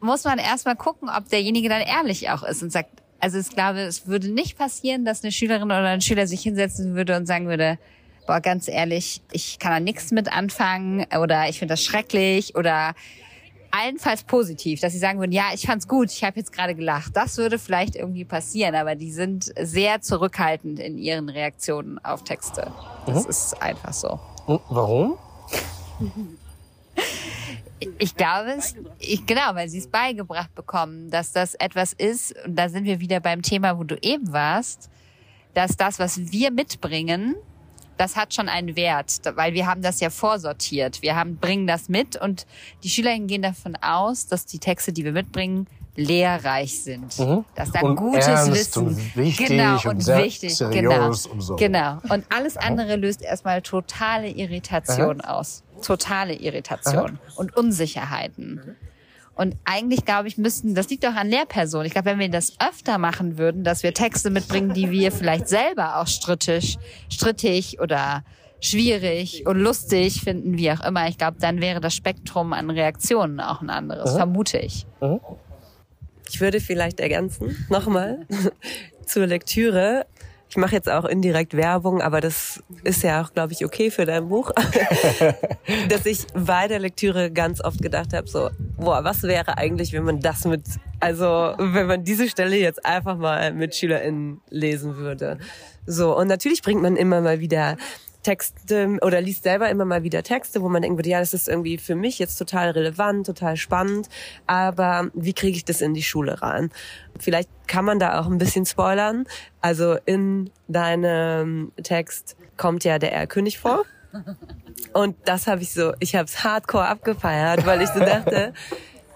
[0.00, 3.80] muss man erstmal gucken, ob derjenige dann ehrlich auch ist und sagt, also ich glaube,
[3.80, 7.48] es würde nicht passieren, dass eine Schülerin oder ein Schüler sich hinsetzen würde und sagen
[7.48, 7.78] würde,
[8.26, 12.94] boah, ganz ehrlich, ich kann da nichts mit anfangen oder ich finde das schrecklich oder
[13.70, 17.14] allenfalls positiv, dass sie sagen würden, ja, ich fand's gut, ich habe jetzt gerade gelacht.
[17.14, 22.72] Das würde vielleicht irgendwie passieren, aber die sind sehr zurückhaltend in ihren Reaktionen auf Texte.
[23.06, 23.30] Das mhm.
[23.30, 24.20] ist einfach so.
[24.46, 25.18] Warum?
[27.98, 32.56] Ich glaube es, ich, genau, weil sie es beigebracht bekommen, dass das etwas ist, und
[32.56, 34.88] da sind wir wieder beim Thema, wo du eben warst,
[35.52, 37.34] dass das, was wir mitbringen,
[37.96, 41.02] das hat schon einen Wert, weil wir haben das ja vorsortiert.
[41.02, 42.46] Wir haben, bringen das mit und
[42.82, 47.18] die Schülerinnen gehen davon aus, dass die Texte, die wir mitbringen, lehrreich sind.
[47.18, 47.44] Mhm.
[47.54, 48.86] Dass da Und gutes ernst Wissen.
[48.86, 50.58] und wichtig genau, und und wichtig.
[50.58, 51.06] genau.
[51.08, 51.56] und so.
[51.56, 51.98] Genau.
[52.10, 55.62] Und alles andere löst erstmal totale Irritation aus.
[55.82, 58.76] Totale Irritation und Unsicherheiten.
[59.36, 61.86] Und eigentlich, glaube ich, müssten, das liegt auch an Lehrpersonen.
[61.86, 65.46] Ich glaube, wenn wir das öfter machen würden, dass wir Texte mitbringen, die wir vielleicht
[65.46, 66.78] selber auch strittig,
[67.10, 68.24] strittig oder
[68.60, 71.06] schwierig und lustig finden, wie auch immer.
[71.08, 74.86] Ich glaube, dann wäre das Spektrum an Reaktionen auch ein anderes, vermute ich.
[76.30, 78.26] Ich würde vielleicht ergänzen, nochmal,
[79.06, 80.06] zur Lektüre.
[80.48, 84.06] Ich mache jetzt auch indirekt Werbung, aber das ist ja auch, glaube ich, okay für
[84.06, 84.52] dein Buch.
[85.88, 90.04] Dass ich bei der Lektüre ganz oft gedacht habe, so, boah, was wäre eigentlich, wenn
[90.04, 90.62] man das mit,
[91.00, 95.38] also wenn man diese Stelle jetzt einfach mal mit SchülerInnen lesen würde.
[95.86, 97.76] So, und natürlich bringt man immer mal wieder
[98.26, 101.48] Texte oder liest selber immer mal wieder Texte, wo man denken würde, ja, das ist
[101.48, 104.08] irgendwie für mich jetzt total relevant, total spannend,
[104.48, 106.70] aber wie kriege ich das in die Schule rein?
[107.20, 109.26] Vielleicht kann man da auch ein bisschen spoilern.
[109.60, 113.84] Also in deinem Text kommt ja der Erlkönig vor.
[114.92, 118.52] Und das habe ich so, ich habe es hardcore abgefeiert, weil ich so dachte,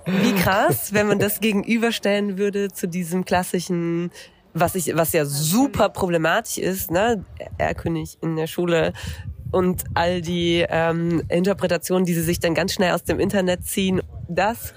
[0.07, 4.11] wie krass, wenn man das gegenüberstellen würde zu diesem klassischen,
[4.55, 7.25] was ich, was ja super problematisch ist, ne,
[7.59, 8.93] Erlkönig in der Schule
[9.53, 14.01] und all die ähm, Interpretationen, die sie sich dann ganz schnell aus dem Internet ziehen.
[14.29, 14.75] Das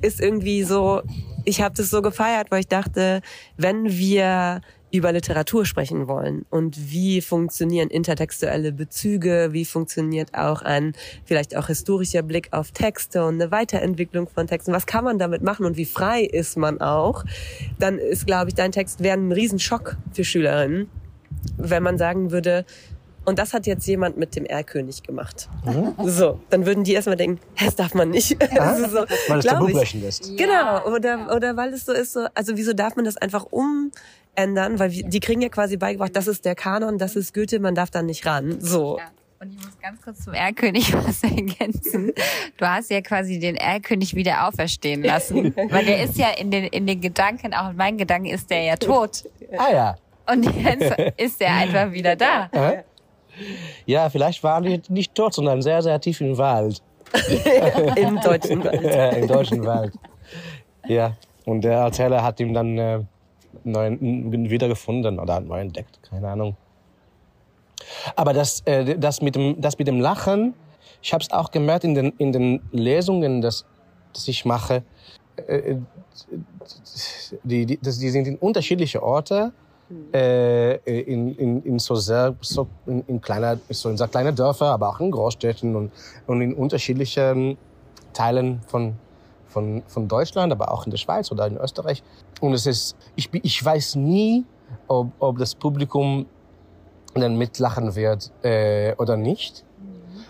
[0.00, 1.02] ist irgendwie so,
[1.44, 3.20] ich habe das so gefeiert, weil ich dachte,
[3.56, 10.94] wenn wir über Literatur sprechen wollen und wie funktionieren intertextuelle Bezüge, wie funktioniert auch ein
[11.24, 15.42] vielleicht auch historischer Blick auf Texte und eine Weiterentwicklung von Texten, was kann man damit
[15.42, 17.24] machen und wie frei ist man auch,
[17.78, 20.88] dann ist, glaube ich, dein Text wäre ein Riesenschock für Schülerinnen,
[21.56, 22.64] wenn man sagen würde,
[23.28, 25.50] und das hat jetzt jemand mit dem Erlkönig gemacht.
[26.02, 28.38] So, dann würden die erstmal denken, das darf man nicht.
[28.58, 29.74] Also so, Weil es glaub tabu ich.
[29.74, 30.34] brechen lässt.
[30.38, 33.44] Genau, oder, oder weil es so ist, so, also wieso darf man das einfach
[34.38, 34.78] umändern?
[34.78, 37.74] Weil wir, die kriegen ja quasi beigebracht, das ist der Kanon, das ist Goethe, man
[37.74, 38.60] darf da nicht ran.
[38.60, 38.98] So.
[38.98, 39.04] Ja.
[39.40, 42.12] Und ich muss ganz kurz zum Erlkönig was ergänzen.
[42.56, 45.54] Du hast ja quasi den Erlkönig wieder auferstehen lassen.
[45.70, 48.62] Weil der ist ja in den, in den Gedanken, auch in meinen Gedanken ist der
[48.62, 49.24] ja tot.
[49.56, 49.96] Ah ja.
[50.26, 52.50] Und jetzt ist er einfach wieder da.
[53.86, 56.82] Ja, vielleicht war er nicht tot, sondern sehr, sehr tief im Wald.
[57.96, 58.82] Im deutschen Wald.
[58.82, 59.94] Ja, Im deutschen Wald.
[60.86, 61.16] Ja.
[61.46, 63.08] Und der Erzähler hat ihn dann
[63.64, 66.56] äh, neu, wiedergefunden oder neu entdeckt, keine Ahnung.
[68.16, 70.54] Aber das, äh, das, mit dem, das mit dem Lachen,
[71.02, 73.64] ich habe es auch gemerkt in den, in den Lesungen, dass,
[74.12, 74.82] dass ich mache.
[75.46, 75.76] Äh,
[77.44, 79.52] die, die, das, die sind in unterschiedliche Orte,
[80.12, 84.66] äh, in, in, in so sehr so in, in kleiner so in sehr kleine Dörfer,
[84.66, 85.92] aber auch in Großstädten und,
[86.26, 87.56] und in unterschiedlichen
[88.12, 88.96] Teilen von
[89.48, 92.02] von, von Deutschland, aber auch in der Schweiz oder in Österreich.
[92.40, 94.44] Und es ist, ich, ich weiß nie,
[94.86, 96.26] ob, ob das Publikum
[97.14, 99.64] dann mitlachen wird äh, oder nicht.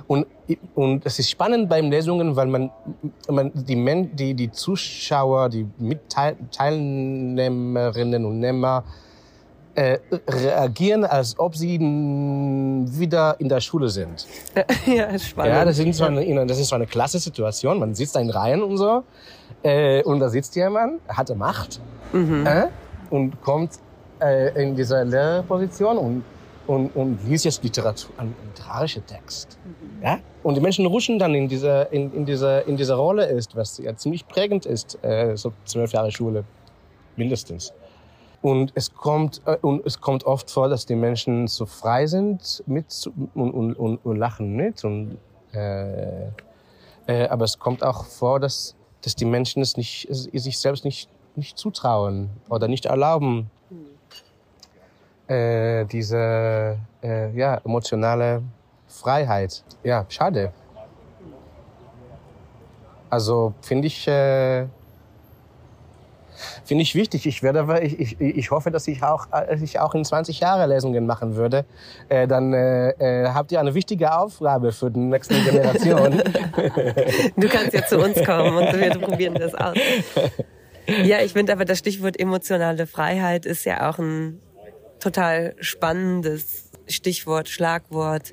[0.06, 0.26] Und,
[0.74, 2.70] und es ist spannend beim Lesungen, weil man,
[3.28, 5.66] man die, Men die, die Zuschauer, die
[6.50, 8.84] Teilnehmerinnen und Nehmer
[9.74, 14.26] äh, reagieren, als ob sie wieder in der Schule sind.
[14.86, 15.54] ja, spannend.
[15.54, 17.78] Ja, das, ist so eine, das ist so eine klasse Situation.
[17.78, 19.04] Man sitzt da in Reihen und so.
[19.62, 21.80] Äh, und da sitzt jemand, hatte Macht
[22.44, 22.66] äh,
[23.11, 23.72] und kommt
[24.20, 26.24] äh, in diese Lehrposition und,
[26.66, 29.58] und, und liest jetzt Literatur, einen literarischen Text.
[30.02, 30.18] Ja?
[30.42, 33.78] Und die Menschen rutschen dann in diese, in, in diese, in diese Rolle ist, was
[33.78, 36.44] ja ziemlich prägend ist, äh, so zwölf Jahre Schule
[37.16, 37.72] mindestens.
[38.40, 42.62] Und es kommt, äh, und es kommt oft vor, dass die Menschen so frei sind
[42.66, 44.84] mit und, und, und, und lachen mit.
[44.84, 45.18] Und,
[45.52, 46.26] äh,
[47.06, 51.08] äh, aber es kommt auch vor, dass, dass die Menschen es nicht, sich selbst nicht,
[51.37, 53.50] nicht zutrauen oder nicht erlauben,
[55.28, 58.42] äh, diese äh, ja, emotionale
[58.88, 59.62] Freiheit.
[59.84, 60.52] Ja, schade.
[63.11, 64.66] Also finde ich, äh,
[66.64, 67.27] finde ich wichtig.
[67.27, 69.27] Ich werde, ich, ich, ich hoffe, dass ich auch,
[69.62, 71.64] ich auch in 20 Jahre Lesungen machen würde.
[72.09, 76.22] Äh, dann äh, äh, habt ihr eine wichtige Aufgabe für die nächsten Generationen.
[77.37, 79.77] Du kannst ja zu uns kommen und wir probieren das aus.
[81.05, 84.40] Ja, ich finde aber das Stichwort emotionale Freiheit ist ja auch ein
[85.01, 88.33] total spannendes Stichwort, Schlagwort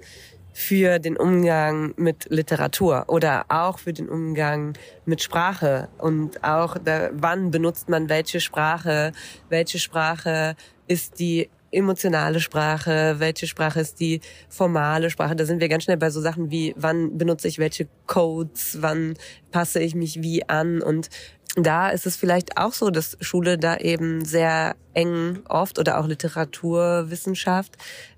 [0.56, 4.72] für den Umgang mit Literatur oder auch für den Umgang
[5.04, 5.90] mit Sprache.
[5.98, 9.12] Und auch da, wann benutzt man welche Sprache,
[9.50, 10.56] welche Sprache
[10.88, 15.36] ist die emotionale Sprache, welche Sprache ist die formale Sprache.
[15.36, 19.16] Da sind wir ganz schnell bei so Sachen wie, wann benutze ich welche Codes, wann
[19.52, 20.82] passe ich mich wie an?
[20.82, 21.10] Und
[21.58, 26.08] da ist es vielleicht auch so, dass Schule da eben sehr eng oft oder auch
[26.08, 27.76] Literaturwissenschaft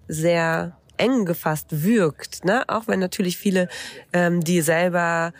[0.08, 2.63] sehr eng gefasst wirkt, ne?
[2.67, 3.69] Auch wenn natürlich viele,
[4.13, 5.33] ähm, die selber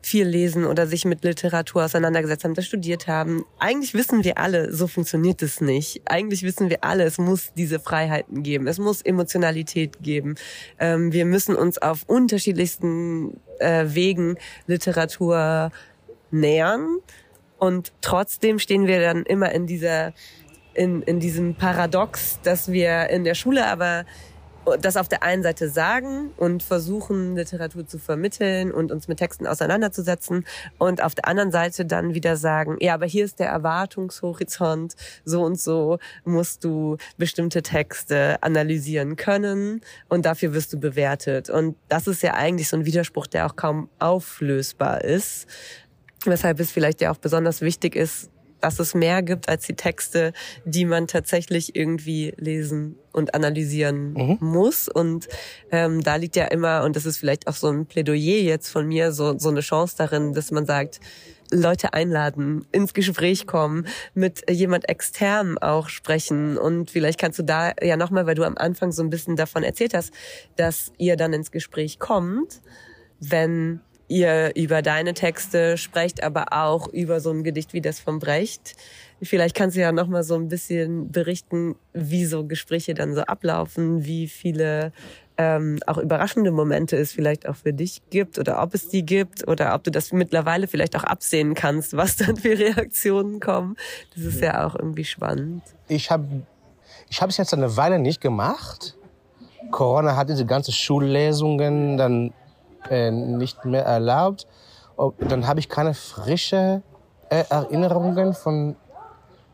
[0.00, 3.44] viel lesen oder sich mit Literatur auseinandergesetzt haben, das studiert haben.
[3.58, 6.02] Eigentlich wissen wir alle, so funktioniert es nicht.
[6.06, 8.66] Eigentlich wissen wir alle, es muss diese Freiheiten geben.
[8.66, 10.36] Es muss Emotionalität geben.
[10.78, 15.70] Ähm, wir müssen uns auf unterschiedlichsten äh, Wegen Literatur
[16.30, 16.86] nähern.
[17.58, 20.14] Und trotzdem stehen wir dann immer in dieser,
[20.74, 24.04] in, in diesem Paradox, dass wir in der Schule aber
[24.76, 29.46] das auf der einen Seite sagen und versuchen, Literatur zu vermitteln und uns mit Texten
[29.46, 30.44] auseinanderzusetzen
[30.78, 35.42] und auf der anderen Seite dann wieder sagen, ja, aber hier ist der Erwartungshorizont, so
[35.42, 41.50] und so musst du bestimmte Texte analysieren können und dafür wirst du bewertet.
[41.50, 45.46] Und das ist ja eigentlich so ein Widerspruch, der auch kaum auflösbar ist,
[46.24, 50.32] weshalb es vielleicht ja auch besonders wichtig ist, dass es mehr gibt als die Texte,
[50.64, 54.38] die man tatsächlich irgendwie lesen und analysieren mhm.
[54.40, 54.88] muss.
[54.88, 55.28] Und
[55.70, 58.86] ähm, da liegt ja immer, und das ist vielleicht auch so ein Plädoyer jetzt von
[58.86, 61.00] mir, so, so eine Chance darin, dass man sagt,
[61.50, 66.58] Leute einladen, ins Gespräch kommen, mit jemand extern auch sprechen.
[66.58, 69.62] Und vielleicht kannst du da ja nochmal, weil du am Anfang so ein bisschen davon
[69.62, 70.12] erzählt hast,
[70.56, 72.60] dass ihr dann ins Gespräch kommt,
[73.20, 78.18] wenn ihr über deine Texte sprecht, aber auch über so ein Gedicht wie das von
[78.18, 78.74] Brecht.
[79.22, 83.22] Vielleicht kannst du ja noch mal so ein bisschen berichten, wie so Gespräche dann so
[83.22, 84.92] ablaufen, wie viele
[85.36, 89.46] ähm, auch überraschende Momente es vielleicht auch für dich gibt oder ob es die gibt
[89.46, 93.76] oder ob du das mittlerweile vielleicht auch absehen kannst, was dann für Reaktionen kommen.
[94.14, 95.62] Das ist ja auch irgendwie spannend.
[95.86, 96.42] Ich habe
[97.08, 98.96] ich habe es jetzt eine Weile nicht gemacht.
[99.70, 102.32] Corona hat diese ganze Schullesungen dann
[102.90, 104.46] äh, nicht mehr erlaubt.
[105.20, 106.82] Dann habe ich keine frische
[107.28, 108.76] äh, Erinnerungen von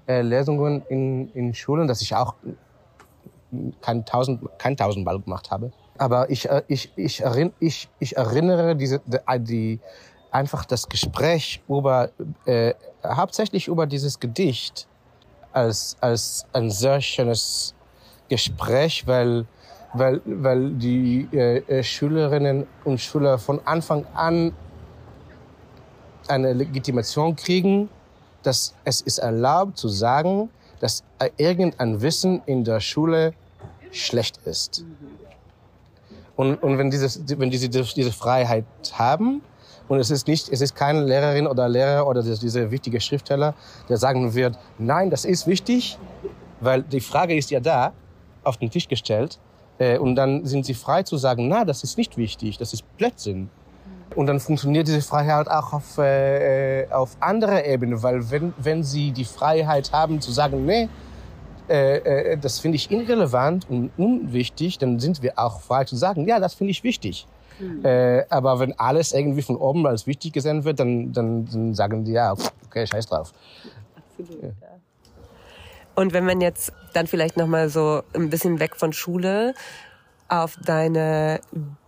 [0.06, 2.34] äh, Lesungen in, in Schulen, dass ich auch
[3.80, 5.72] kein, tausend, kein tausendmal gemacht habe.
[5.98, 9.00] Aber ich, äh, ich, ich, erinn, ich, ich erinnere diese,
[9.38, 9.80] die,
[10.30, 12.10] einfach das Gespräch über,
[12.44, 12.74] äh,
[13.06, 14.88] hauptsächlich über dieses Gedicht
[15.52, 17.74] als, als ein sehr schönes
[18.28, 19.46] Gespräch, weil
[19.94, 24.52] weil, weil die äh, äh, Schülerinnen und Schüler von Anfang an
[26.28, 27.88] eine Legitimation kriegen,
[28.42, 31.04] dass es ist erlaubt zu sagen, dass
[31.36, 33.32] irgendein Wissen in der Schule
[33.90, 34.84] schlecht ist.
[36.36, 39.42] Und, und wenn, dieses, wenn diese, diese Freiheit haben,
[39.86, 43.54] und es ist nicht, es ist keine Lehrerin oder Lehrer oder dieser wichtige Schriftsteller,
[43.88, 45.98] der sagen wird, nein, das ist wichtig,
[46.60, 47.92] weil die Frage ist ja da,
[48.42, 49.38] auf den Tisch gestellt,
[49.78, 52.96] äh, und dann sind sie frei zu sagen, na, das ist nicht wichtig, das ist
[52.96, 53.50] Blödsinn.
[54.14, 58.84] Und dann funktioniert diese Freiheit auch auf, äh, äh, auf anderer Ebene, weil wenn, wenn
[58.84, 60.88] sie die Freiheit haben zu sagen, nee,
[61.68, 66.28] äh, äh, das finde ich irrelevant und unwichtig, dann sind wir auch frei zu sagen,
[66.28, 67.26] ja, das finde ich wichtig.
[67.58, 67.84] Mhm.
[67.84, 72.04] Äh, aber wenn alles irgendwie von oben als wichtig gesehen wird, dann, dann, dann sagen
[72.04, 72.34] die, ja,
[72.66, 73.32] okay, scheiß drauf.
[73.96, 74.73] Absolut, ja.
[75.94, 79.54] Und wenn man jetzt dann vielleicht noch mal so ein bisschen weg von Schule
[80.28, 81.40] auf deine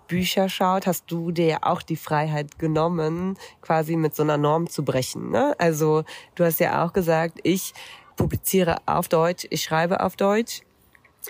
[0.09, 4.69] Bücher schaut, hast du dir ja auch die Freiheit genommen, quasi mit so einer Norm
[4.69, 5.31] zu brechen.
[5.31, 5.55] Ne?
[5.59, 7.75] Also du hast ja auch gesagt, ich
[8.16, 10.62] publiziere auf Deutsch, ich schreibe auf Deutsch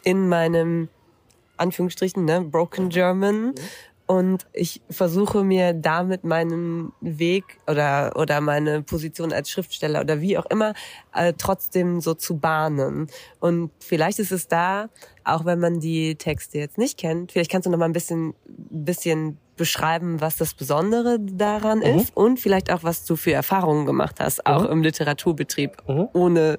[0.04, 0.88] in meinem
[1.56, 3.54] Anführungsstrichen, ne, Broken German.
[4.06, 10.38] Und ich versuche mir damit meinen Weg oder, oder meine Position als Schriftsteller oder wie
[10.38, 10.74] auch immer
[11.12, 13.08] äh, trotzdem so zu bahnen.
[13.40, 14.88] Und vielleicht ist es da,
[15.24, 18.34] auch wenn man die Texte jetzt nicht kennt, vielleicht kannst du noch mal ein bisschen,
[18.46, 21.98] bisschen beschreiben, was das Besondere daran mhm.
[21.98, 24.70] ist und vielleicht auch, was du für Erfahrungen gemacht hast, auch mhm.
[24.70, 26.08] im Literaturbetrieb, mhm.
[26.12, 26.58] ohne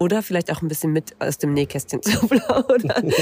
[0.00, 3.12] oder vielleicht auch ein bisschen mit aus dem Nähkästchen zu plaudern.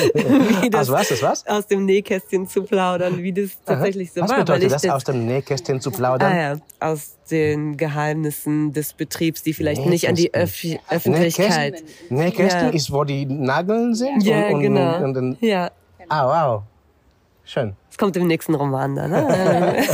[0.71, 1.09] das, aus was?
[1.09, 1.47] Das was?
[1.47, 4.39] Aus dem Nähkästchen zu plaudern, wie das tatsächlich so was war.
[4.39, 6.33] Was bedeutet das, aus dem Nähkästchen zu plaudern?
[6.33, 11.73] Ah ja, aus den Geheimnissen des Betriebs, die vielleicht nicht an die Öff Öffentlichkeit...
[11.73, 12.71] Nähkästchen, Nähkästchen ja.
[12.71, 14.23] ist, wo die Nageln sind?
[14.23, 15.03] Ja, und, genau.
[15.03, 15.71] Und, und, ja.
[16.09, 16.63] Ah, wow.
[17.45, 17.75] Schön.
[17.89, 19.11] Das kommt im nächsten Roman dann.
[19.11, 19.85] Ne?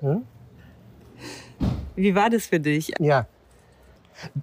[0.00, 0.22] hm?
[1.94, 2.92] Wie war das für dich?
[2.98, 3.26] Ja,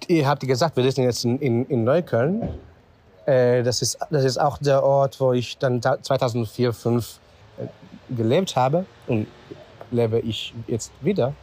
[0.06, 2.48] Ihr habt gesagt, wir sind jetzt in, in, in Neukölln.
[3.26, 7.20] Äh, das, ist, das ist auch der Ort, wo ich dann 2004, 2005
[7.58, 9.26] äh, gelebt habe und
[9.90, 11.34] lebe ich jetzt wieder.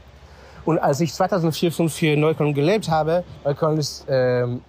[0.65, 4.61] Und als ich 2004, 2005 hier in Neukölln gelebt habe, Neukölln ist ähm,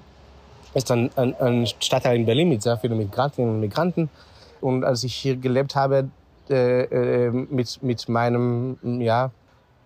[0.76, 4.10] ist ein, ein, ein Stadtteil in Berlin mit sehr vielen Migrantinnen und Migranten.
[4.60, 6.10] Und als ich hier gelebt habe,
[6.50, 9.30] äh, äh, mit, mit meinem ja,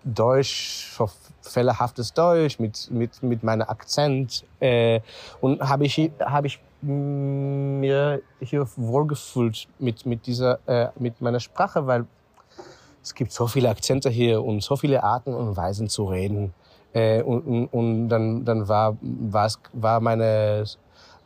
[0.04, 0.98] Deutsch,
[1.42, 5.00] fehlerhaftes Deutsch, mit, mit, mit meinem Akzent, äh,
[5.40, 11.86] und habe ich, hab ich mir hier wohlgefühlt mit, mit, dieser, äh, mit meiner Sprache,
[11.86, 12.06] weil
[13.02, 16.54] es gibt so viele Akzente hier und so viele Arten und Weisen zu reden.
[16.92, 18.96] Äh, und, und, und dann, dann war,
[19.72, 20.64] war meine,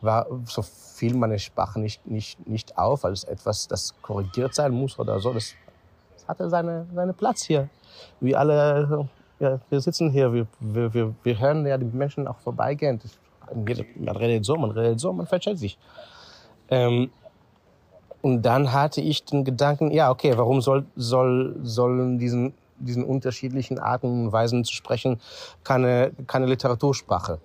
[0.01, 4.99] war so viel meine Sprache nicht, nicht, nicht auf als etwas, das korrigiert sein muss
[4.99, 5.33] oder so.
[5.33, 5.55] Das,
[6.27, 7.69] hatte seine, seine Platz hier.
[8.19, 9.07] Wie alle,
[9.39, 12.99] ja, wir sitzen hier, wir, wir, wir, wir hören ja die Menschen auch vorbeigehen.
[13.53, 15.77] Man redet so, man redet so, man versteht sich.
[16.69, 17.11] Ähm,
[18.21, 23.79] und dann hatte ich den Gedanken, ja, okay, warum soll, soll, sollen diesen diesen unterschiedlichen
[23.79, 25.19] Arten und Weisen zu sprechen
[25.63, 27.39] keine, keine Literatursprache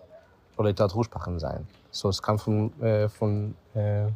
[0.56, 1.66] oder Literatursprachen sein.
[1.90, 4.06] So, es kann von, äh, von, äh,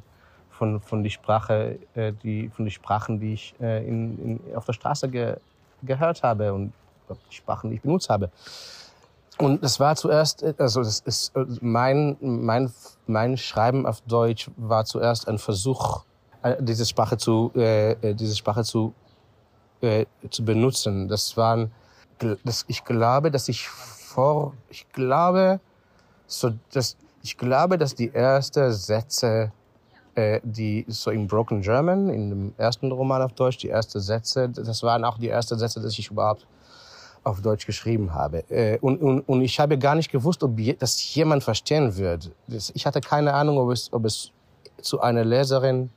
[0.51, 4.67] von, von die Sprache, äh, die, von die Sprachen, die ich äh, in, in, auf
[4.67, 5.37] der Straße ge,
[5.83, 6.73] gehört habe und
[7.31, 8.31] Sprachen, die ich benutzt habe.
[9.39, 12.73] Und das war zuerst, also das ist mein, mein,
[13.07, 16.05] mein Schreiben auf Deutsch war zuerst ein Versuch,
[16.43, 18.95] äh, diese Sprache zu, äh, äh diese Sprache zu
[19.85, 21.09] äh, zu benutzen.
[21.09, 21.71] Das waren,
[22.45, 25.61] das, ich glaube, dass ich vor, ich glaube,
[26.27, 29.53] so, dass, ich glaube, dass die ersten Sätze,
[30.15, 34.49] äh, die so im Broken German, in dem ersten Roman auf Deutsch, die ersten Sätze,
[34.49, 36.47] das waren auch die ersten Sätze, die ich überhaupt
[37.25, 38.49] auf Deutsch geschrieben habe.
[38.51, 42.31] Äh, und, und, und ich habe gar nicht gewusst, ob das jemand verstehen wird.
[42.75, 44.31] Ich hatte keine Ahnung, ob es, ob es
[44.81, 45.91] zu einer Leserin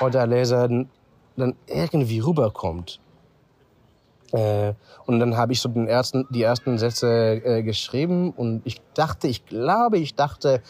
[0.00, 0.68] oder Leser
[1.36, 3.00] dann irgendwie rüberkommt.
[4.32, 4.72] Äh,
[5.06, 9.28] und dann habe ich so den ersten, die ersten Sätze äh, geschrieben und ich dachte,
[9.28, 10.62] ich glaube, ich dachte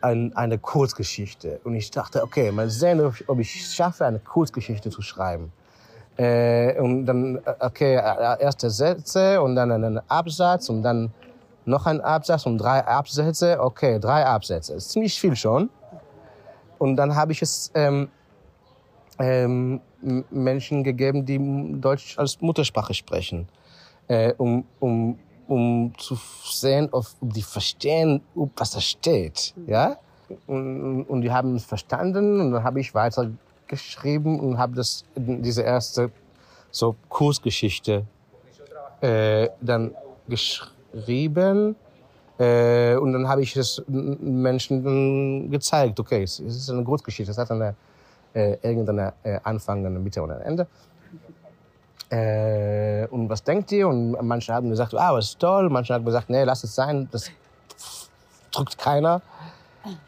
[0.00, 1.60] an eine Kurzgeschichte.
[1.64, 5.52] Und ich dachte, okay, mal sehen, ob ich, ich schaffe, eine Kurzgeschichte zu schreiben.
[6.16, 11.12] Äh, und dann, äh, okay, äh, erste Sätze und dann einen Absatz und dann
[11.64, 13.58] noch ein Absatz und drei Absätze.
[13.60, 14.74] Okay, drei Absätze.
[14.74, 15.70] Ist ziemlich viel schon.
[16.78, 18.08] Und dann habe ich es ähm,
[19.18, 19.80] ähm,
[20.30, 23.48] Menschen gegeben, die Deutsch als Muttersprache sprechen,
[24.08, 29.54] äh, um, um, um zu sehen, ob, die verstehen, was da steht.
[29.66, 29.96] Ja?
[30.46, 33.30] Und, und die haben es verstanden und dann habe ich weiter
[33.82, 36.10] geschrieben und habe das diese erste
[36.70, 38.04] so Kursgeschichte
[39.00, 39.94] äh, dann
[40.28, 41.76] geschrieben
[42.38, 46.00] äh, und dann habe ich es Menschen gezeigt.
[46.00, 47.74] Okay, es ist eine Kurzgeschichte, es hat eine
[48.34, 50.66] äh, irgendeine äh, Anfang, eine Mitte oder ein Ende.
[52.10, 53.88] Äh, und was denkt ihr?
[53.88, 55.70] Und manche haben gesagt, ah, was ist toll.
[55.70, 57.30] Manche haben gesagt, nee, lass es sein, das
[58.50, 59.22] drückt keiner.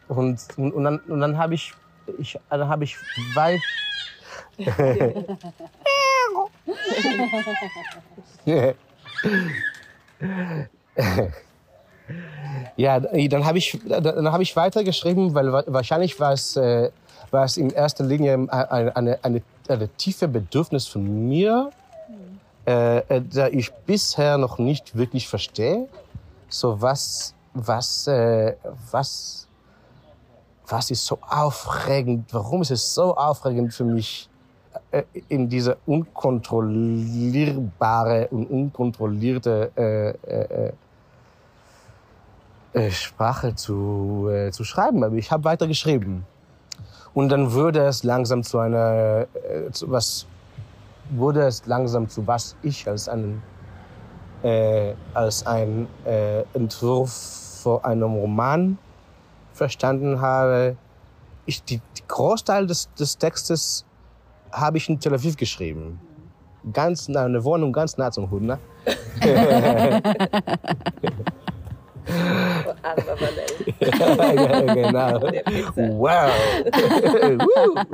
[0.08, 1.74] Und, und, und dann, und dann habe ich,
[2.18, 2.96] ich, dann habe ich
[3.34, 3.61] weit.
[12.76, 16.90] ja, dann habe ich, dann habe ich weitergeschrieben, weil wahrscheinlich war es äh,
[17.30, 21.70] war es in erster Linie eine, eine, eine, eine tiefe Bedürfnis von mir,
[22.66, 25.88] äh, äh, da ich bisher noch nicht wirklich verstehe.
[26.48, 28.54] So was, was, äh,
[28.90, 29.45] was,
[30.68, 32.32] was ist so aufregend?
[32.32, 34.30] Warum ist es so aufregend für mich,
[34.90, 40.72] äh, in diese unkontrollierbare und unkontrollierte äh, äh,
[42.72, 45.04] äh, Sprache zu, äh, zu schreiben?
[45.04, 46.26] Aber ich habe weiter geschrieben.
[47.14, 50.26] Und dann würde es langsam zu einer, äh, zu was,
[51.10, 53.40] wurde es langsam zu was ich als einen,
[54.42, 57.12] äh, als ein äh, Entwurf
[57.62, 58.78] vor einem Roman
[59.57, 60.76] verstanden habe.
[61.46, 63.84] Ich, die, die Großteil des, des Textes
[64.52, 66.00] habe ich in Tel Aviv geschrieben.
[66.72, 68.59] Ganz nah, eine Wohnung ganz nah zum Hund, ne?
[69.20, 70.00] ja,
[74.74, 75.20] genau.
[75.76, 76.30] Wow.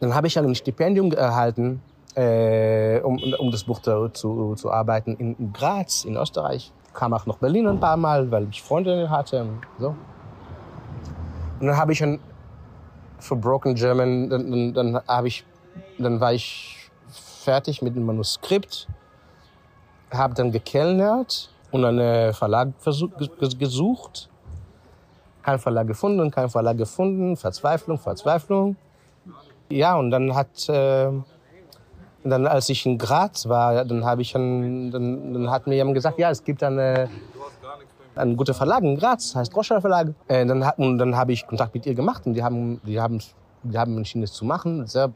[0.00, 1.80] Dann habe ich ein Stipendium erhalten,
[2.14, 6.72] äh, um, um das Buch zu, zu arbeiten in Graz, in Österreich.
[6.94, 9.46] Kam auch nach Berlin ein paar Mal, weil ich Freundinnen hatte
[9.78, 9.94] so.
[11.60, 12.20] Und dann habe ich ein,
[13.18, 15.44] für Broken German, dann, dann, dann, habe ich,
[15.98, 16.90] dann war ich
[17.44, 18.88] fertig mit dem Manuskript
[20.18, 22.68] habe dann gekellnert und einen Verlag
[23.58, 24.28] gesucht.
[25.42, 28.76] Kein Verlag gefunden, kein Verlag gefunden, Verzweiflung, Verzweiflung.
[29.68, 31.10] Ja, und dann hat, äh,
[32.24, 35.94] dann als ich in Graz war, dann habe ich, ein, dann, dann hat mir jemand
[35.94, 37.08] gesagt, ja, es gibt eine,
[38.14, 40.14] ein guter Verlag in Graz, heißt Roscher Verlag.
[40.28, 43.20] Äh, dann, und dann habe ich Kontakt mit ihr gemacht und die haben, die haben,
[43.62, 44.86] die haben entschieden, es zu machen.
[44.86, 45.12] Sehr,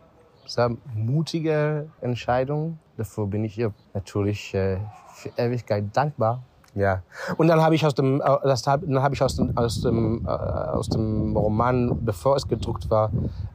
[0.47, 2.79] sehr mutige Entscheidung.
[2.97, 4.79] Dafür bin ich ihr natürlich äh,
[5.15, 6.43] für Ewigkeit dankbar.
[6.75, 7.03] Ja.
[7.39, 10.25] Und dann habe ich aus dem, äh, das dann habe ich aus dem, aus dem,
[10.27, 13.11] äh, aus dem Roman, bevor es gedruckt war,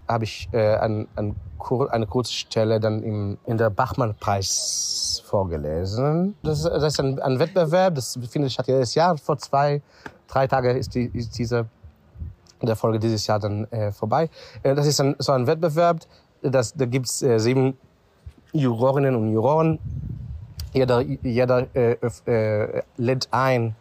[0.08, 1.36] habe ich äh, ein, ein,
[1.92, 6.36] eine kurze Stelle dann im, in der Bachmann-Preis vorgelesen.
[6.44, 9.18] Das, ist- das ist ein, ein Wettbewerb, das findet statt jedes Jahr.
[9.18, 9.82] Vor zwei,
[10.28, 11.66] drei Tagen ist, die, ist diese
[12.62, 14.30] der Folge dieses Jahr dann äh, vorbei.
[14.64, 16.00] Äh, das ist ein, so ein Wettbewerb,
[16.42, 17.78] das, da gibt's äh, sieben
[18.54, 19.80] Jurorinnen und Juroren.
[20.74, 23.76] Jeder, jeder äh, äh, lädt ein,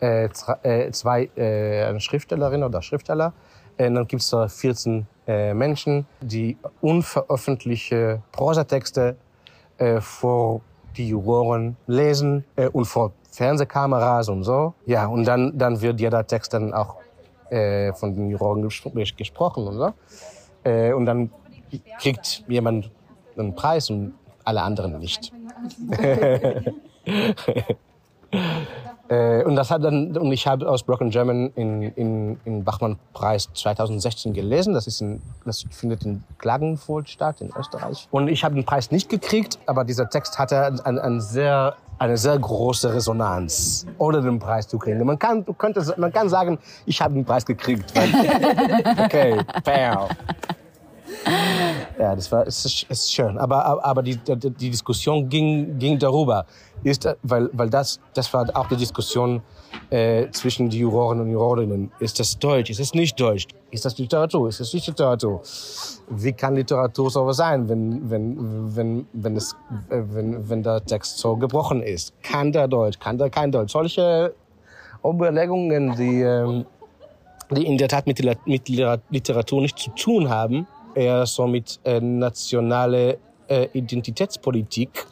[0.00, 0.28] äh,
[0.62, 3.32] äh, zwei äh, Schriftstellerinnen oder Schriftsteller.
[3.78, 9.16] Äh, dann gibt's da 14 äh, Menschen, die unveröffentlichte Prosatexte
[9.78, 10.60] äh, vor
[10.96, 14.74] die Juroren lesen äh, und vor Fernsehkameras und so.
[14.86, 16.96] Ja, und dann, dann wird jeder Text dann auch
[17.50, 19.92] äh, von den Juroren gespro gesprochen und so.
[20.64, 21.30] Äh, und dann
[22.00, 22.90] kriegt jemand
[23.36, 24.14] einen Preis und
[24.44, 25.32] alle anderen nicht.
[29.08, 32.98] Äh, und das hat dann und ich habe aus Broken German in, in, in Bachmann
[33.12, 34.74] Preis 2016 gelesen.
[34.74, 38.08] Das ist in, das findet in Klagenfurt statt in Österreich.
[38.10, 42.18] Und ich habe den Preis nicht gekriegt, aber dieser Text hatte ein, ein sehr eine
[42.18, 45.02] sehr große Resonanz, ohne den Preis zu kriegen.
[45.06, 47.92] Man kann, du könntest, man kann sagen, ich habe den Preis gekriegt.
[48.98, 50.08] Okay, fair.
[51.98, 53.38] Ja, das war, es ist, ist schön.
[53.38, 56.44] Aber, aber- die, die, die Diskussion ging, ging darüber.
[56.82, 59.40] Ist, äh, weil, weil das, das war auch die Diskussion
[59.90, 61.90] äh, zwischen die Juroren und Jurorinnen.
[62.00, 62.70] Ist das Deutsch?
[62.70, 63.46] Ist es nicht Deutsch?
[63.70, 64.48] Ist das Literatur?
[64.48, 65.40] Ist es nicht Literatur?
[66.10, 69.54] Wie kann Literatur so sein, wenn, wenn, wenn, wenn, es,
[69.90, 72.12] äh, wenn, wenn der Text so gebrochen ist?
[72.22, 72.98] Kann der Deutsch?
[72.98, 73.72] Kann der kein Deutsch?
[73.72, 74.34] Solche
[75.04, 76.66] Überlegungen, die, ähm,
[77.50, 80.66] die in der Tat mit, mit Liter- Literatur nicht zu tun haben,
[80.96, 83.18] eher so mit äh, nationale
[83.48, 85.06] äh, Identitätspolitik.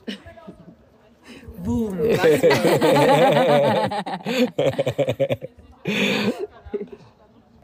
[1.63, 1.99] Boom.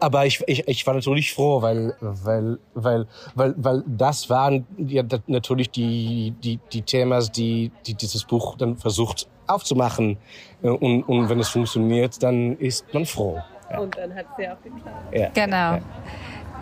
[0.00, 5.02] Aber ich, ich, ich war natürlich froh, weil, weil, weil, weil, weil das waren ja
[5.26, 10.16] natürlich die, die, die Themen, die, die dieses Buch dann versucht aufzumachen.
[10.62, 13.38] Äh, Und, und wenn es funktioniert, dann ist man froh.
[13.78, 15.14] Und dann hat es ja auch geklappt.
[15.14, 15.28] Ja.
[15.34, 15.78] Genau.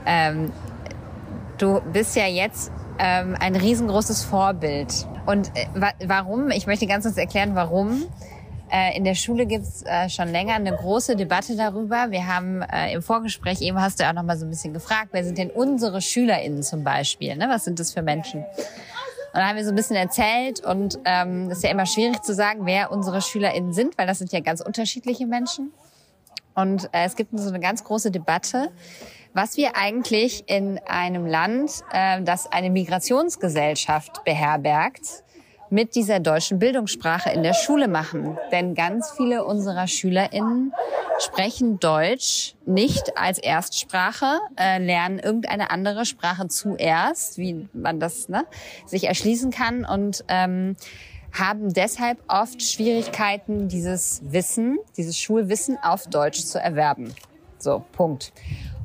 [0.04, 0.50] Ähm,
[1.59, 5.06] du bist ja jetzt ähm, ein riesengroßes Vorbild.
[5.26, 6.50] Und äh, wa warum?
[6.50, 8.06] Ich möchte ganz kurz erklären, warum.
[8.70, 12.11] Äh, in der Schule gibt's äh, schon länger eine große Debatte darüber.
[12.11, 15.09] Wir haben äh, im Vorgespräch, eben hast du auch noch mal so ein bisschen gefragt,
[15.12, 17.34] wer sind denn unsere SchülerInnen zum Beispiel?
[17.36, 17.48] Ne?
[17.48, 18.40] Was sind das für Menschen?
[18.40, 22.34] Und dann haben wir so ein bisschen erzählt und ähm, ist ja immer schwierig zu
[22.34, 25.72] sagen, wer unsere SchülerInnen sind, weil das sind ja ganz unterschiedliche Menschen.
[26.54, 28.70] Und äh, es gibt so eine ganz große Debatte,
[29.39, 35.22] was wir eigentlich in einem Land, äh, das eine Migrationsgesellschaft beherbergt,
[35.70, 38.36] mit dieser deutschen Bildungssprache in der Schule machen.
[38.51, 40.72] Denn ganz viele unserer SchülerInnen
[41.20, 48.45] sprechen Deutsch nicht als Erstsprache, äh, lernen irgendeine andere Sprache zuerst, wie man das ne,
[48.86, 50.74] sich erschließen kann und ähm,
[51.30, 57.14] haben deshalb oft Schwierigkeiten, dieses Wissen, dieses Schulwissen auf Deutsch zu erwerben.
[57.61, 58.32] So, Punkt.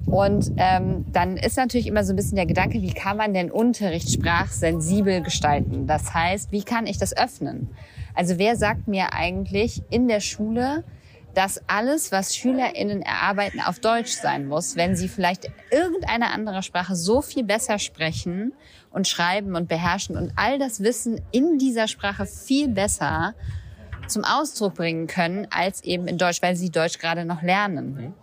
[0.06, 3.49] Und ähm, dann ist natürlich immer so ein bisschen der Gedanke, wie kann man denn
[3.49, 5.88] Unterricht sprachsensibel gestalten?
[5.88, 7.70] Das heißt, wie kann ich das öffnen?
[8.14, 10.84] Also wer sagt mir eigentlich in der Schule,
[11.34, 16.95] dass alles, was SchülerInnen erarbeiten, auf Deutsch sein muss, wenn sie vielleicht irgendeine andere Sprache
[16.95, 18.54] so viel besser sprechen
[18.91, 23.34] und schreiben und beherrschen und all das Wissen in dieser Sprache viel besser
[24.08, 28.14] zum Ausdruck bringen können, als eben in Deutsch, weil sie Deutsch gerade noch lernen.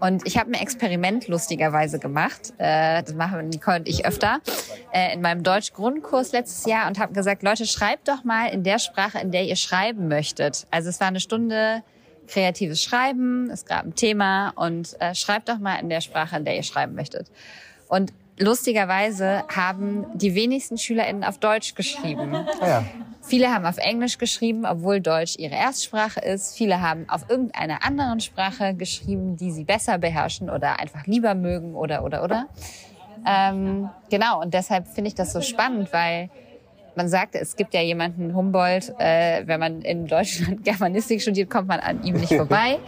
[0.00, 2.52] Und ich habe ein Experiment lustigerweise gemacht.
[2.58, 4.40] Äh, das machen Nicole und ich öfter
[4.92, 8.78] äh, in meinem Deutsch-Grundkurs letztes Jahr und habe gesagt, Leute, schreibt doch mal in der
[8.78, 10.66] Sprache, in der ihr schreiben möchtet.
[10.70, 11.82] Also es war eine Stunde
[12.26, 16.44] kreatives Schreiben, es gab ein Thema und äh, schreibt doch mal in der Sprache, in
[16.44, 17.30] der ihr schreiben möchtet.
[17.88, 22.46] Und lustigerweise haben die wenigsten SchülerInnen auf Deutsch geschrieben.
[22.60, 22.84] Ja.
[23.22, 26.56] Viele haben auf Englisch geschrieben, obwohl Deutsch ihre Erstsprache ist.
[26.56, 31.74] Viele haben auf irgendeiner anderen Sprache geschrieben, die sie besser beherrschen oder einfach lieber mögen
[31.74, 32.48] oder oder oder.
[33.26, 36.28] Ähm, genau, und deshalb finde ich das so spannend, weil
[36.96, 41.68] man sagt, es gibt ja jemanden, Humboldt, äh, wenn man in Deutschland Germanistik studiert, kommt
[41.68, 42.78] man an ihm nicht vorbei.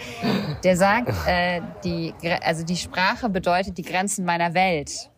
[0.63, 5.11] Der sagt, äh, die, also die Sprache bedeutet die Grenzen meiner Welt.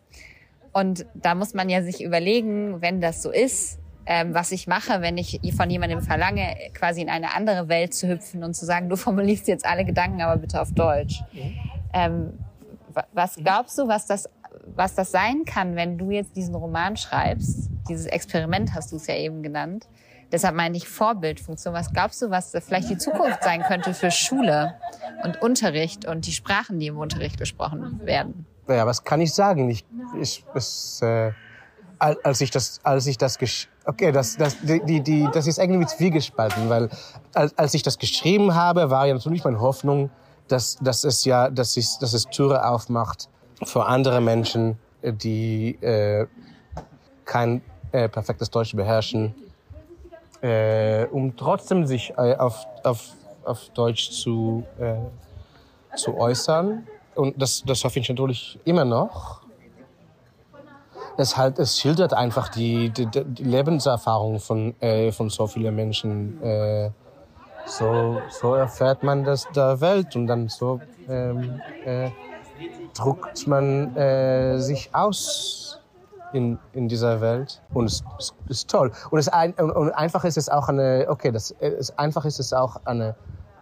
[0.71, 5.01] Und da muss man ja sich überlegen, wenn das so ist, ähm, was ich mache,
[5.01, 8.89] wenn ich von jemandem verlange, quasi in eine andere Welt zu hüpfen und zu sagen,
[8.89, 11.21] du formulierst jetzt alle Gedanken, aber bitte auf Deutsch.
[11.93, 12.33] Ähm,
[13.13, 14.27] was glaubst du, was das,
[14.75, 17.69] was das sein kann, wenn du jetzt diesen Roman schreibst?
[17.87, 19.87] Dieses Experiment hast du es ja eben genannt.
[20.31, 21.73] Deshalb meine ich Vorbildfunktion.
[21.73, 24.75] Was glaubst du, was vielleicht die Zukunft sein könnte für Schule
[25.23, 28.45] und Unterricht und die Sprachen, die im Unterricht gesprochen werden?
[28.69, 29.69] Ja, was kann ich sagen?
[29.69, 29.83] Ich,
[30.19, 31.31] ich, es, äh,
[31.97, 33.37] als ich das, als ich das,
[33.85, 36.89] okay, das, das, die, die, das ist irgendwie zwiegespalten, weil
[37.33, 40.09] als, als ich das geschrieben habe, war ja natürlich meine Hoffnung,
[40.47, 43.29] dass, dass es ja, dass es, dass es Türe aufmacht
[43.63, 46.27] für andere Menschen, die äh,
[47.25, 47.61] kein
[47.91, 49.35] äh, perfektes Deutsch beherrschen,
[50.41, 53.09] äh, um trotzdem sich äh, auf, auf,
[53.43, 54.95] auf Deutsch zu, äh,
[55.95, 56.87] zu äußern.
[57.19, 59.41] Und das, das hoffe ich natürlich immer noch.
[61.17, 66.41] Es, halt, es schildert einfach die, die, die Lebenserfahrung von, äh, von so vielen Menschen.
[66.41, 66.91] Äh,
[67.65, 72.09] so, so erfährt man das der Welt und dann so ähm, äh,
[72.97, 75.81] druckt man äh, sich aus
[76.31, 80.37] in, in dieser Welt und es, es ist toll und es ein, und einfach ist
[80.37, 83.15] es auch eine okay das es, einfach ist es auch eine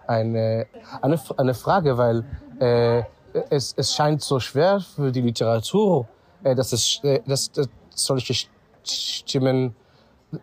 [0.05, 0.67] eine
[1.01, 2.25] eine, eine Frage weil
[2.59, 3.03] äh,
[3.49, 6.07] es, es scheint so schwer für die Literatur
[6.43, 8.33] äh, dass es äh, dass, dass solche
[8.83, 9.75] Stimmen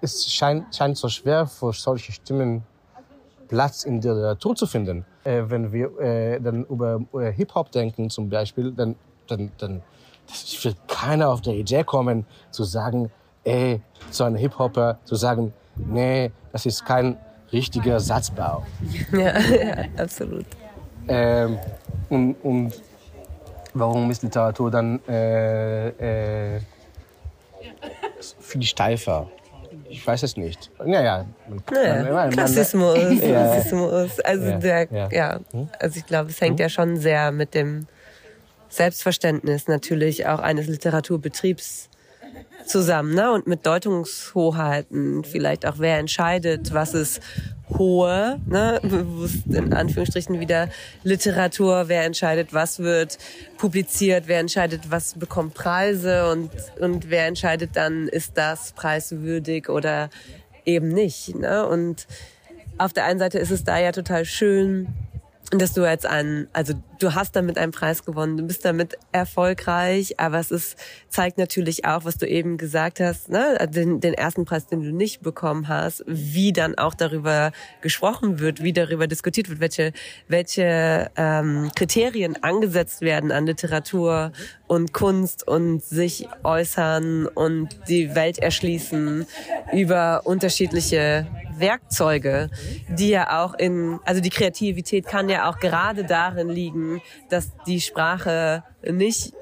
[0.00, 2.62] es scheint scheint so schwer für solche Stimmen
[3.48, 5.04] Platz in der Literatur zu finden.
[5.22, 8.96] Äh, wenn wir dann über Hip-Hop denken zum Beispiel, dann,
[9.28, 9.82] dann, dann
[10.62, 13.10] wird keiner auf der Idee kommen, zu sagen,
[13.44, 17.18] ey, zu einem Hip-Hopper, zu sagen, nee, das ist kein
[17.52, 18.64] richtiger Satzbau.
[19.12, 20.46] Ja, ja absolut.
[21.08, 21.58] Ähm,
[22.08, 22.72] und, und
[23.74, 26.60] warum ist Literatur dann äh, äh,
[28.40, 29.28] viel steifer?
[29.94, 30.70] ich weiß es nicht.
[30.84, 31.24] Naja,
[31.70, 34.20] naja Klassismus, Klassismus.
[34.20, 35.08] Also ja, der, ja.
[35.10, 35.40] ja.
[35.52, 35.68] Hm?
[35.78, 36.64] Also ich glaube, es hängt hm?
[36.64, 37.86] ja schon sehr mit dem
[38.68, 41.88] Selbstverständnis natürlich auch eines Literaturbetriebs
[42.66, 43.30] zusammen, ne?
[43.30, 47.20] Und mit Deutungshoheiten, vielleicht auch wer entscheidet, was ist
[47.70, 50.68] hohe, ne, bewusst in Anführungsstrichen wieder
[51.02, 53.18] Literatur, wer entscheidet, was wird
[53.56, 60.10] publiziert, wer entscheidet, was bekommt Preise und, und wer entscheidet dann, ist das preiswürdig oder
[60.64, 61.34] eben nicht.
[61.34, 61.66] Ne?
[61.66, 62.06] Und
[62.78, 64.88] auf der einen Seite ist es da ja total schön,
[65.58, 70.18] dass du jetzt einen, also du hast damit einen Preis gewonnen, du bist damit erfolgreich,
[70.18, 70.76] aber es ist,
[71.08, 74.92] zeigt natürlich auch, was du eben gesagt hast, ne, den, den ersten Preis, den du
[74.92, 77.52] nicht bekommen hast, wie dann auch darüber
[77.82, 79.92] gesprochen wird, wie darüber diskutiert wird, welche,
[80.28, 84.32] welche ähm, Kriterien angesetzt werden an Literatur
[84.66, 89.26] und Kunst und sich äußern und die Welt erschließen
[89.72, 91.26] über unterschiedliche
[91.58, 92.50] Werkzeuge,
[92.88, 97.80] die ja auch in, also die Kreativität kann ja auch gerade darin liegen, dass die
[97.80, 99.32] Sprache nicht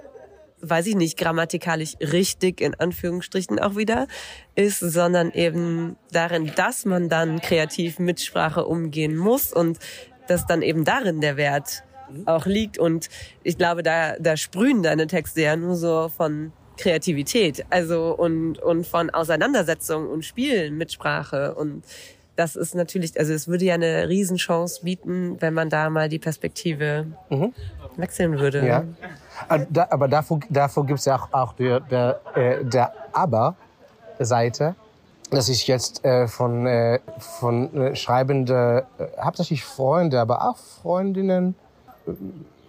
[0.62, 4.06] weiß ich nicht, grammatikalisch richtig in Anführungsstrichen auch wieder
[4.54, 9.78] ist, sondern eben darin, dass man dann kreativ mit Sprache umgehen muss und
[10.28, 11.82] dass dann eben darin der Wert
[12.26, 12.78] auch liegt.
[12.78, 13.08] Und
[13.42, 18.86] ich glaube, da, da sprühen deine Texte ja nur so von Kreativität, also und, und
[18.86, 21.84] von Auseinandersetzung und Spielen mit Sprache und
[22.34, 26.18] das ist natürlich, also es würde ja eine Riesenchance bieten, wenn man da mal die
[26.18, 27.52] Perspektive mhm.
[27.96, 28.66] wechseln würde.
[28.66, 28.84] Ja.
[29.48, 29.58] Ah,
[29.90, 34.74] aber davor, davor gibt es ja auch, auch der, der, äh, der Aber-Seite.
[35.32, 41.54] dass ich jetzt äh, von, äh, von äh, schreibende, äh, hauptsächlich Freunde, aber auch Freundinnen,
[42.06, 42.12] äh,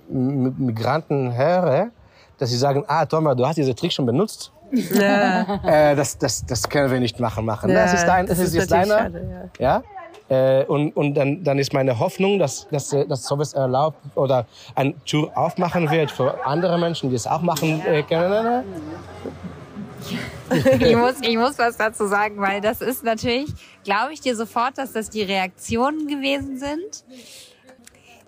[0.10, 1.90] Migranten höre,
[2.38, 4.52] dass sie sagen, ah Thomas, du hast diese Trick schon benutzt.
[4.72, 5.60] Ja.
[5.64, 7.46] äh, das, das, das können wir nicht machen.
[7.46, 7.70] machen.
[7.70, 8.98] Ja, das ist dein, das, das ist, ist jetzt deiner.
[8.98, 9.84] Schade, ja.
[10.30, 10.60] ja?
[10.62, 14.96] Äh, und und dann, dann ist meine Hoffnung, dass, dass, dass sowas erlaubt oder ein
[15.06, 18.64] Tür aufmachen wird für andere Menschen, die es auch machen äh, können.
[20.80, 23.54] ich, muss, ich muss was dazu sagen, weil das ist natürlich,
[23.84, 27.04] glaube ich dir sofort, dass das die Reaktionen gewesen sind.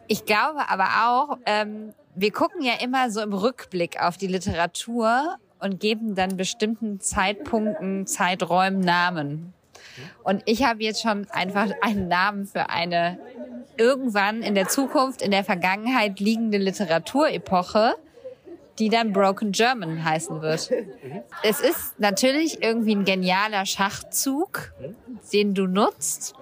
[0.07, 5.37] Ich glaube aber auch, ähm, wir gucken ja immer so im Rückblick auf die Literatur
[5.59, 9.53] und geben dann bestimmten Zeitpunkten, Zeiträumen Namen.
[10.23, 13.19] Und ich habe jetzt schon einfach einen Namen für eine
[13.77, 17.95] irgendwann in der Zukunft, in der Vergangenheit liegende Literaturepoche,
[18.79, 20.71] die dann Broken German heißen wird.
[21.43, 24.73] Es ist natürlich irgendwie ein genialer Schachzug,
[25.31, 26.35] den du nutzt.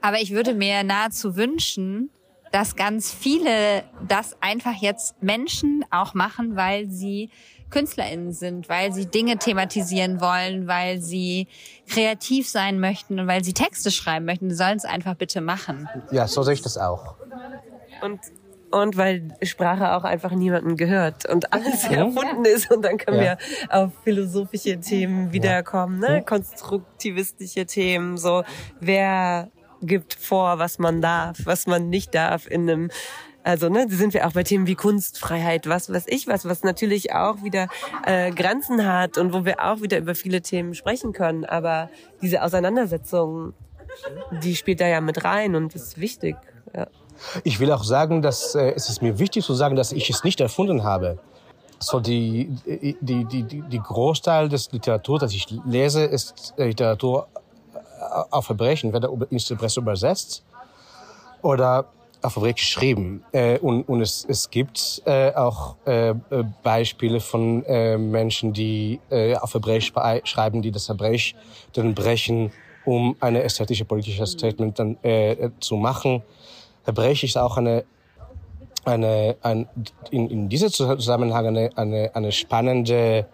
[0.00, 2.10] Aber ich würde mir nahezu wünschen,
[2.52, 7.30] dass ganz viele das einfach jetzt Menschen auch machen, weil sie
[7.70, 11.46] KünstlerInnen sind, weil sie Dinge thematisieren wollen, weil sie
[11.88, 14.50] kreativ sein möchten und weil sie Texte schreiben möchten.
[14.50, 15.88] Sie sollen es einfach bitte machen.
[16.10, 17.14] Ja, so sehe ich das auch.
[18.02, 18.20] Und
[18.72, 23.36] und weil Sprache auch einfach niemanden gehört und alles erfunden ist und dann können ja.
[23.36, 23.38] wir
[23.68, 26.22] auf philosophische Themen wiederkommen, ne?
[26.24, 28.44] konstruktivistische Themen, so
[28.78, 29.50] wer
[29.82, 32.90] gibt vor, was man darf, was man nicht darf in einem
[33.42, 37.14] also ne, sind wir auch bei Themen wie Kunstfreiheit, was was ich was, was natürlich
[37.14, 37.68] auch wieder
[38.04, 41.46] äh, Grenzen hat und wo wir auch wieder über viele Themen sprechen können.
[41.46, 41.88] Aber
[42.20, 43.54] diese Auseinandersetzung,
[44.42, 46.36] die spielt da ja mit rein und ist wichtig.
[46.74, 46.86] Ja.
[47.44, 50.22] Ich will auch sagen, dass äh, es ist mir wichtig zu sagen, dass ich es
[50.22, 51.18] nicht erfunden habe.
[51.82, 52.54] So die,
[53.00, 57.28] die, die, die, die Großteil des Literatur, das ich lese, ist Literatur
[58.10, 60.44] auf Verbrechen, weder ins Presse übersetzt
[61.42, 61.86] oder
[62.22, 63.24] auf Hebräisch geschrieben.
[63.32, 66.14] Äh, und und es, es gibt äh, auch äh,
[66.62, 69.92] Beispiele von äh, Menschen, die äh, auf Hebräisch
[70.24, 71.34] schreiben, die das Hebräisch
[71.72, 72.52] dann brechen,
[72.84, 76.22] um eine ästhetische politische Statement dann äh, zu machen.
[76.84, 77.84] Hebräisch ist auch eine
[78.84, 79.68] eine, ein,
[80.10, 83.26] in, in diesem Zusammenhang eine, eine, eine spannende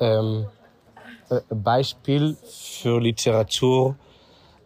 [0.00, 0.55] ähm, äh,
[1.50, 3.96] Beispiel für Literatur,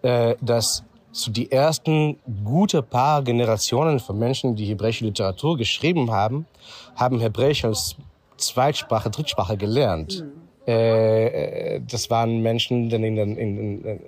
[0.03, 6.47] äh, das so die ersten gute paar Generationen von Menschen, die hebräische Literatur geschrieben haben,
[6.95, 7.97] haben Hebräisch als
[8.37, 10.25] Zweitsprache, Drittsprache gelernt.
[10.25, 10.41] Mhm.
[10.67, 14.01] Äh, das waren Menschen, die in den, in, in,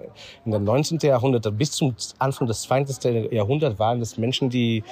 [0.45, 0.99] in den 19.
[1.03, 3.33] Jahrhundert bis zum Anfang des 20.
[3.33, 4.85] Jahrhunderts waren das Menschen, die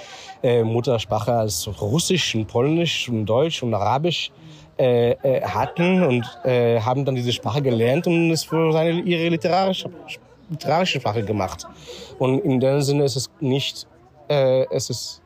[0.42, 4.32] äh, Muttersprache als Russisch und Polnisch und Deutsch und Arabisch
[4.80, 9.28] äh, äh, hatten und äh, haben dann diese Sprache gelernt und es für seine, ihre
[9.28, 9.90] literarische
[10.48, 11.66] literarische Sprache gemacht.
[12.18, 13.86] Und in dem Sinne ist es nicht,
[14.30, 15.20] äh, es ist,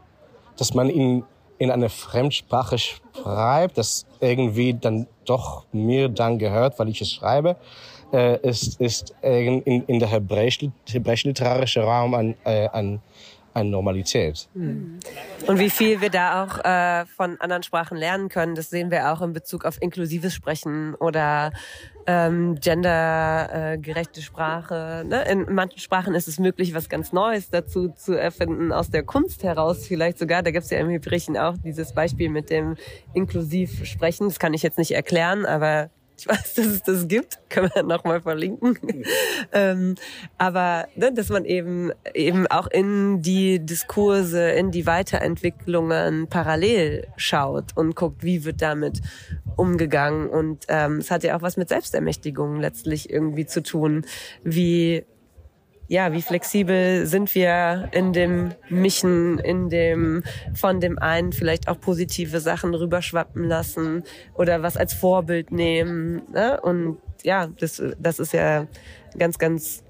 [0.56, 1.22] dass man in,
[1.58, 7.54] in eine Fremdsprache schreibt, das irgendwie dann doch mir dann gehört, weil ich es schreibe,
[8.12, 13.00] äh, ist, ist in, in der hebräisch-literarische Raum ein, äh, ein
[13.54, 14.48] eine Normalität.
[14.54, 14.98] Hm.
[15.46, 19.12] Und wie viel wir da auch äh, von anderen Sprachen lernen können, das sehen wir
[19.12, 21.52] auch in Bezug auf inklusives Sprechen oder
[22.06, 25.04] ähm, gendergerechte Sprache.
[25.06, 25.24] Ne?
[25.30, 29.42] In manchen Sprachen ist es möglich, was ganz Neues dazu zu erfinden, aus der Kunst
[29.42, 30.42] heraus vielleicht sogar.
[30.42, 32.76] Da gibt es ja im Hebräischen auch dieses Beispiel mit dem
[33.14, 34.28] inklusiv Sprechen.
[34.28, 37.82] Das kann ich jetzt nicht erklären, aber ich weiß, dass es das gibt, können wir
[37.82, 38.78] nochmal verlinken.
[39.52, 39.96] ähm,
[40.38, 47.76] aber ne, dass man eben eben auch in die Diskurse, in die Weiterentwicklungen parallel schaut
[47.76, 49.00] und guckt, wie wird damit
[49.56, 50.28] umgegangen.
[50.28, 54.06] Und ähm, es hat ja auch was mit Selbstermächtigung letztlich irgendwie zu tun.
[54.42, 55.04] Wie
[55.86, 60.22] ja, wie flexibel sind wir in dem Mischen, in dem
[60.54, 64.02] von dem einen vielleicht auch positive Sachen rüberschwappen lassen
[64.34, 66.22] oder was als Vorbild nehmen.
[66.32, 66.60] Ne?
[66.60, 68.66] Und ja, das, das ist ja
[69.18, 69.83] ganz, ganz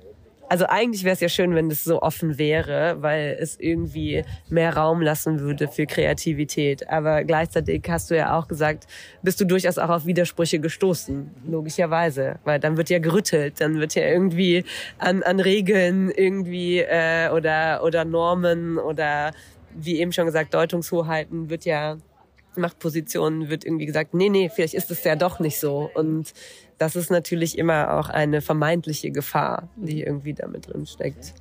[0.54, 4.76] also eigentlich wäre es ja schön, wenn das so offen wäre, weil es irgendwie mehr
[4.76, 6.88] Raum lassen würde für Kreativität.
[6.88, 8.86] Aber gleichzeitig hast du ja auch gesagt,
[9.20, 13.96] bist du durchaus auch auf Widersprüche gestoßen, logischerweise, weil dann wird ja gerüttelt, dann wird
[13.96, 14.64] ja irgendwie
[14.98, 19.32] an, an Regeln irgendwie äh, oder oder Normen oder
[19.74, 21.96] wie eben schon gesagt Deutungshoheiten wird ja
[22.56, 26.32] Machtpositionen wird irgendwie gesagt, nee, nee, vielleicht ist es ja doch nicht so und
[26.78, 31.34] das ist natürlich immer auch eine vermeintliche Gefahr, die irgendwie damit drin steckt.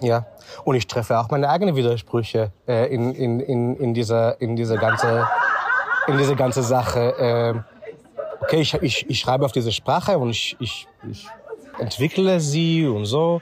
[0.00, 0.26] Ja,
[0.64, 4.76] und ich treffe auch meine eigenen Widersprüche äh, in, in, in, in, dieser, in, dieser
[4.76, 5.26] ganze,
[6.06, 7.00] in diese ganze Sache.
[7.18, 7.54] Äh,
[8.40, 11.26] okay, ich, ich, ich schreibe auf diese Sprache und ich, ich, ich
[11.78, 13.40] entwickle sie und so.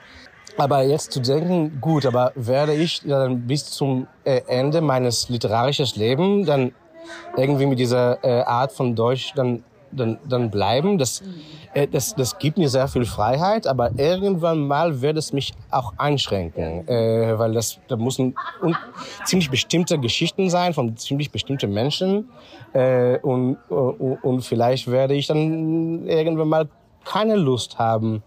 [0.58, 5.86] Aber jetzt zu denken, gut, aber werde ich dann bis zum äh, Ende meines literarischen
[5.96, 6.72] Lebens dann
[7.36, 10.98] irgendwie mit dieser äh, Art von Deutsch dann dann, dann bleiben.
[10.98, 11.22] Das,
[11.72, 15.94] äh, das, das gibt mir sehr viel Freiheit, aber irgendwann mal wird es mich auch
[15.96, 18.34] einschränken, äh, weil das da müssen
[19.24, 22.28] ziemlich bestimmte Geschichten sein von ziemlich bestimmten Menschen
[23.22, 26.68] und, und, und vielleicht werde ich dann irgendwann mal
[27.06, 28.22] keine Lust haben.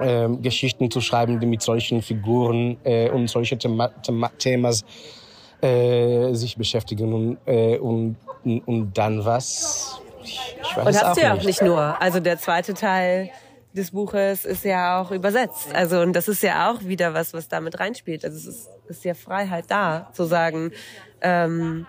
[0.00, 4.84] Äh, Geschichten zu schreiben, die mit solchen Figuren äh, und solche Thema Thema Themas
[5.60, 8.16] äh, sich beschäftigen und, äh, und,
[8.66, 12.00] und dann was ich, ich weiß Und hast du ja auch nicht nur.
[12.00, 13.30] Also der zweite Teil
[13.72, 15.74] des Buches ist ja auch übersetzt.
[15.74, 18.24] Also und das ist ja auch wieder was, was damit reinspielt.
[18.24, 20.72] Also es ist, ist ja Freiheit da, zu sagen,
[21.20, 21.86] ähm,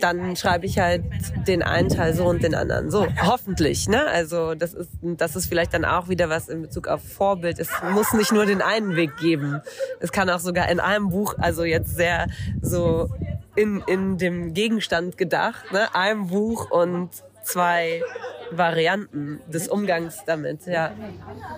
[0.00, 1.04] dann schreibe ich halt
[1.46, 3.06] den einen Teil so und den anderen so.
[3.22, 4.06] Hoffentlich, ne?
[4.06, 7.58] Also das ist, das ist vielleicht dann auch wieder was in Bezug auf Vorbild.
[7.58, 9.60] Es muss nicht nur den einen Weg geben.
[10.00, 12.26] Es kann auch sogar in einem Buch, also jetzt sehr
[12.60, 13.10] so
[13.54, 15.94] in, in dem Gegenstand gedacht, ne?
[15.94, 17.10] Ein Buch und
[17.42, 18.02] zwei
[18.50, 20.92] Varianten des Umgangs damit, ja.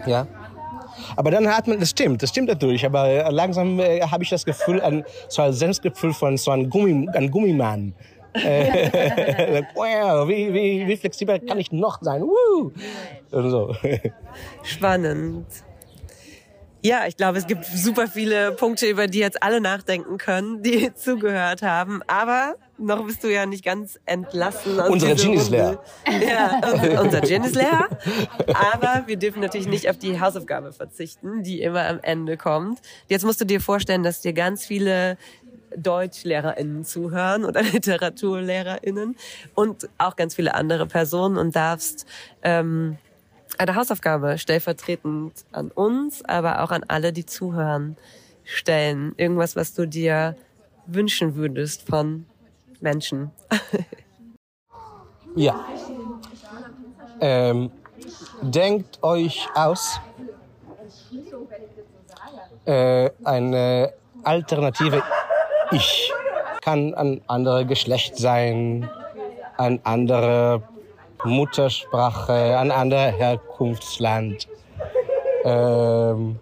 [0.07, 0.27] Ja.
[1.17, 4.45] Aber dann hat man, das stimmt, das stimmt natürlich, aber langsam äh, habe ich das
[4.45, 7.95] Gefühl, ein, so ein Selbstgefühl von so einem Gummi, ein Gummimann.
[8.35, 12.23] Äh, wow, wie, wie, wie flexibel kann ich noch sein?
[12.23, 12.73] Woo!
[13.31, 13.75] Und so.
[14.63, 15.47] Spannend.
[16.85, 20.93] Ja, ich glaube, es gibt super viele Punkte, über die jetzt alle nachdenken können, die
[20.95, 22.03] zugehört haben.
[22.07, 24.79] Aber noch bist du ja nicht ganz entlassen.
[24.79, 25.83] Aus Unsere Gin ist leer.
[26.07, 27.89] Ja, unser, unser Gin ist leer.
[28.49, 32.81] Aber wir dürfen natürlich nicht auf die Hausaufgabe verzichten, die immer am Ende kommt.
[33.09, 35.17] Jetzt musst du dir vorstellen, dass dir ganz viele
[35.77, 39.17] DeutschlehrerInnen zuhören oder LiteraturlehrerInnen
[39.55, 42.07] und auch ganz viele andere Personen und darfst
[42.43, 42.99] ähm,
[43.59, 47.97] eine Hausaufgabe stellvertretend an uns, aber auch an alle, die zuhören,
[48.45, 49.15] stellen.
[49.17, 50.37] Irgendwas, was du dir
[50.87, 52.27] wünschen würdest von
[52.81, 53.31] Menschen.
[55.37, 55.65] Ja.
[57.21, 57.73] Ähm,
[58.41, 59.99] denkt euch aus
[62.67, 65.03] äh, eine alternative
[65.75, 66.13] Ich.
[66.61, 68.89] Kann ein anderes Geschlecht sein,
[69.59, 70.63] ein andere
[71.25, 74.47] Muttersprache, ein anderes Herkunftsland,
[75.45, 76.39] ähm,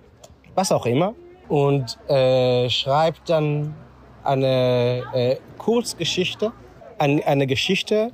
[0.54, 1.14] was auch immer.
[1.48, 3.74] Und äh, schreibt dann
[4.22, 6.52] eine äh, Kurzgeschichte,
[6.98, 8.12] ein, eine Geschichte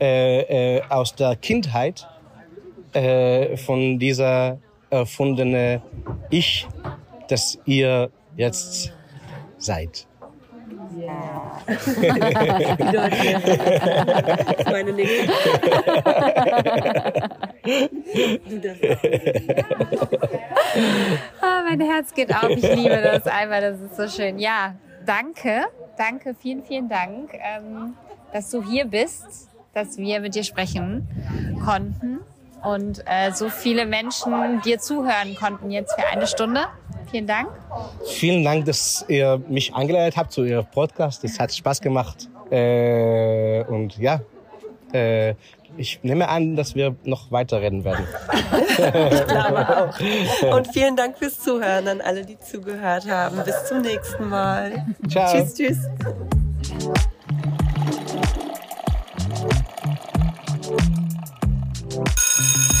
[0.00, 2.08] äh, äh, aus der Kindheit
[2.92, 4.58] äh, von dieser
[4.90, 5.80] erfundene
[6.30, 6.66] Ich,
[7.28, 8.92] das ihr jetzt
[9.58, 10.06] seid.
[14.70, 15.26] Meine nächste.
[18.48, 18.82] Du darfst
[21.40, 22.50] Ah, mein Herz geht auf.
[22.50, 23.60] Ich liebe das einmal.
[23.60, 24.38] Das ist so schön.
[24.38, 24.74] Ja,
[25.04, 25.64] danke.
[25.96, 27.94] Danke, vielen, vielen Dank, ähm,
[28.32, 31.08] dass du hier bist, dass wir mit dir sprechen
[31.64, 32.20] konnten
[32.62, 36.66] und äh, so viele Menschen dir zuhören konnten jetzt für eine Stunde.
[37.10, 37.48] Vielen Dank.
[38.04, 41.24] Vielen Dank, dass ihr mich eingeladen habt zu Ihrem Podcast.
[41.24, 42.28] Es hat Spaß gemacht.
[42.50, 44.20] Äh, und ja,
[44.92, 45.34] äh,
[45.76, 48.06] ich nehme an, dass wir noch weiter reden werden.
[48.68, 50.56] Ich glaube auch.
[50.56, 53.42] Und vielen Dank fürs Zuhören an alle, die zugehört haben.
[53.44, 54.86] Bis zum nächsten Mal.
[55.08, 55.32] Ciao.
[55.32, 55.78] Tschüss, tschüss.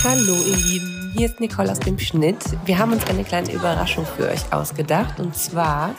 [0.04, 2.44] Hallo ihr Lieben, hier ist Nicole aus dem Schnitt.
[2.66, 5.18] Wir haben uns eine kleine Überraschung für euch ausgedacht.
[5.18, 5.94] Und zwar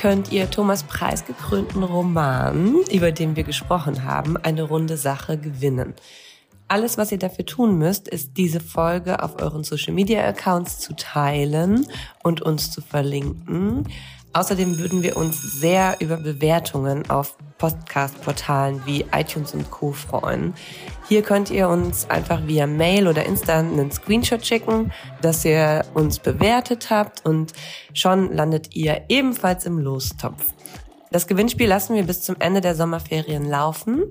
[0.00, 5.94] könnt ihr Thomas Preis gekrönten Roman, über den wir gesprochen haben, eine runde Sache gewinnen.
[6.66, 10.96] Alles, was ihr dafür tun müsst, ist diese Folge auf euren Social Media Accounts zu
[10.96, 11.86] teilen
[12.24, 13.84] und uns zu verlinken.
[14.32, 19.92] Außerdem würden wir uns sehr über Bewertungen auf Podcast-Portalen wie iTunes und Co.
[19.92, 20.54] freuen.
[21.08, 24.92] Hier könnt ihr uns einfach via Mail oder Insta einen Screenshot schicken,
[25.22, 27.52] dass ihr uns bewertet habt und
[27.94, 30.52] schon landet ihr ebenfalls im Lostopf.
[31.10, 34.04] Das Gewinnspiel lassen wir bis zum Ende der Sommerferien laufen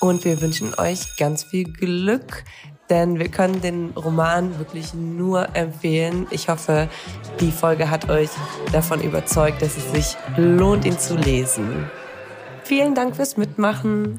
[0.00, 2.44] und wir wünschen euch ganz viel Glück,
[2.88, 6.26] denn wir können den Roman wirklich nur empfehlen.
[6.30, 6.88] Ich hoffe,
[7.40, 8.30] die Folge hat euch
[8.72, 11.90] davon überzeugt, dass es sich lohnt, ihn zu lesen.
[12.64, 14.18] Vielen Dank fürs Mitmachen.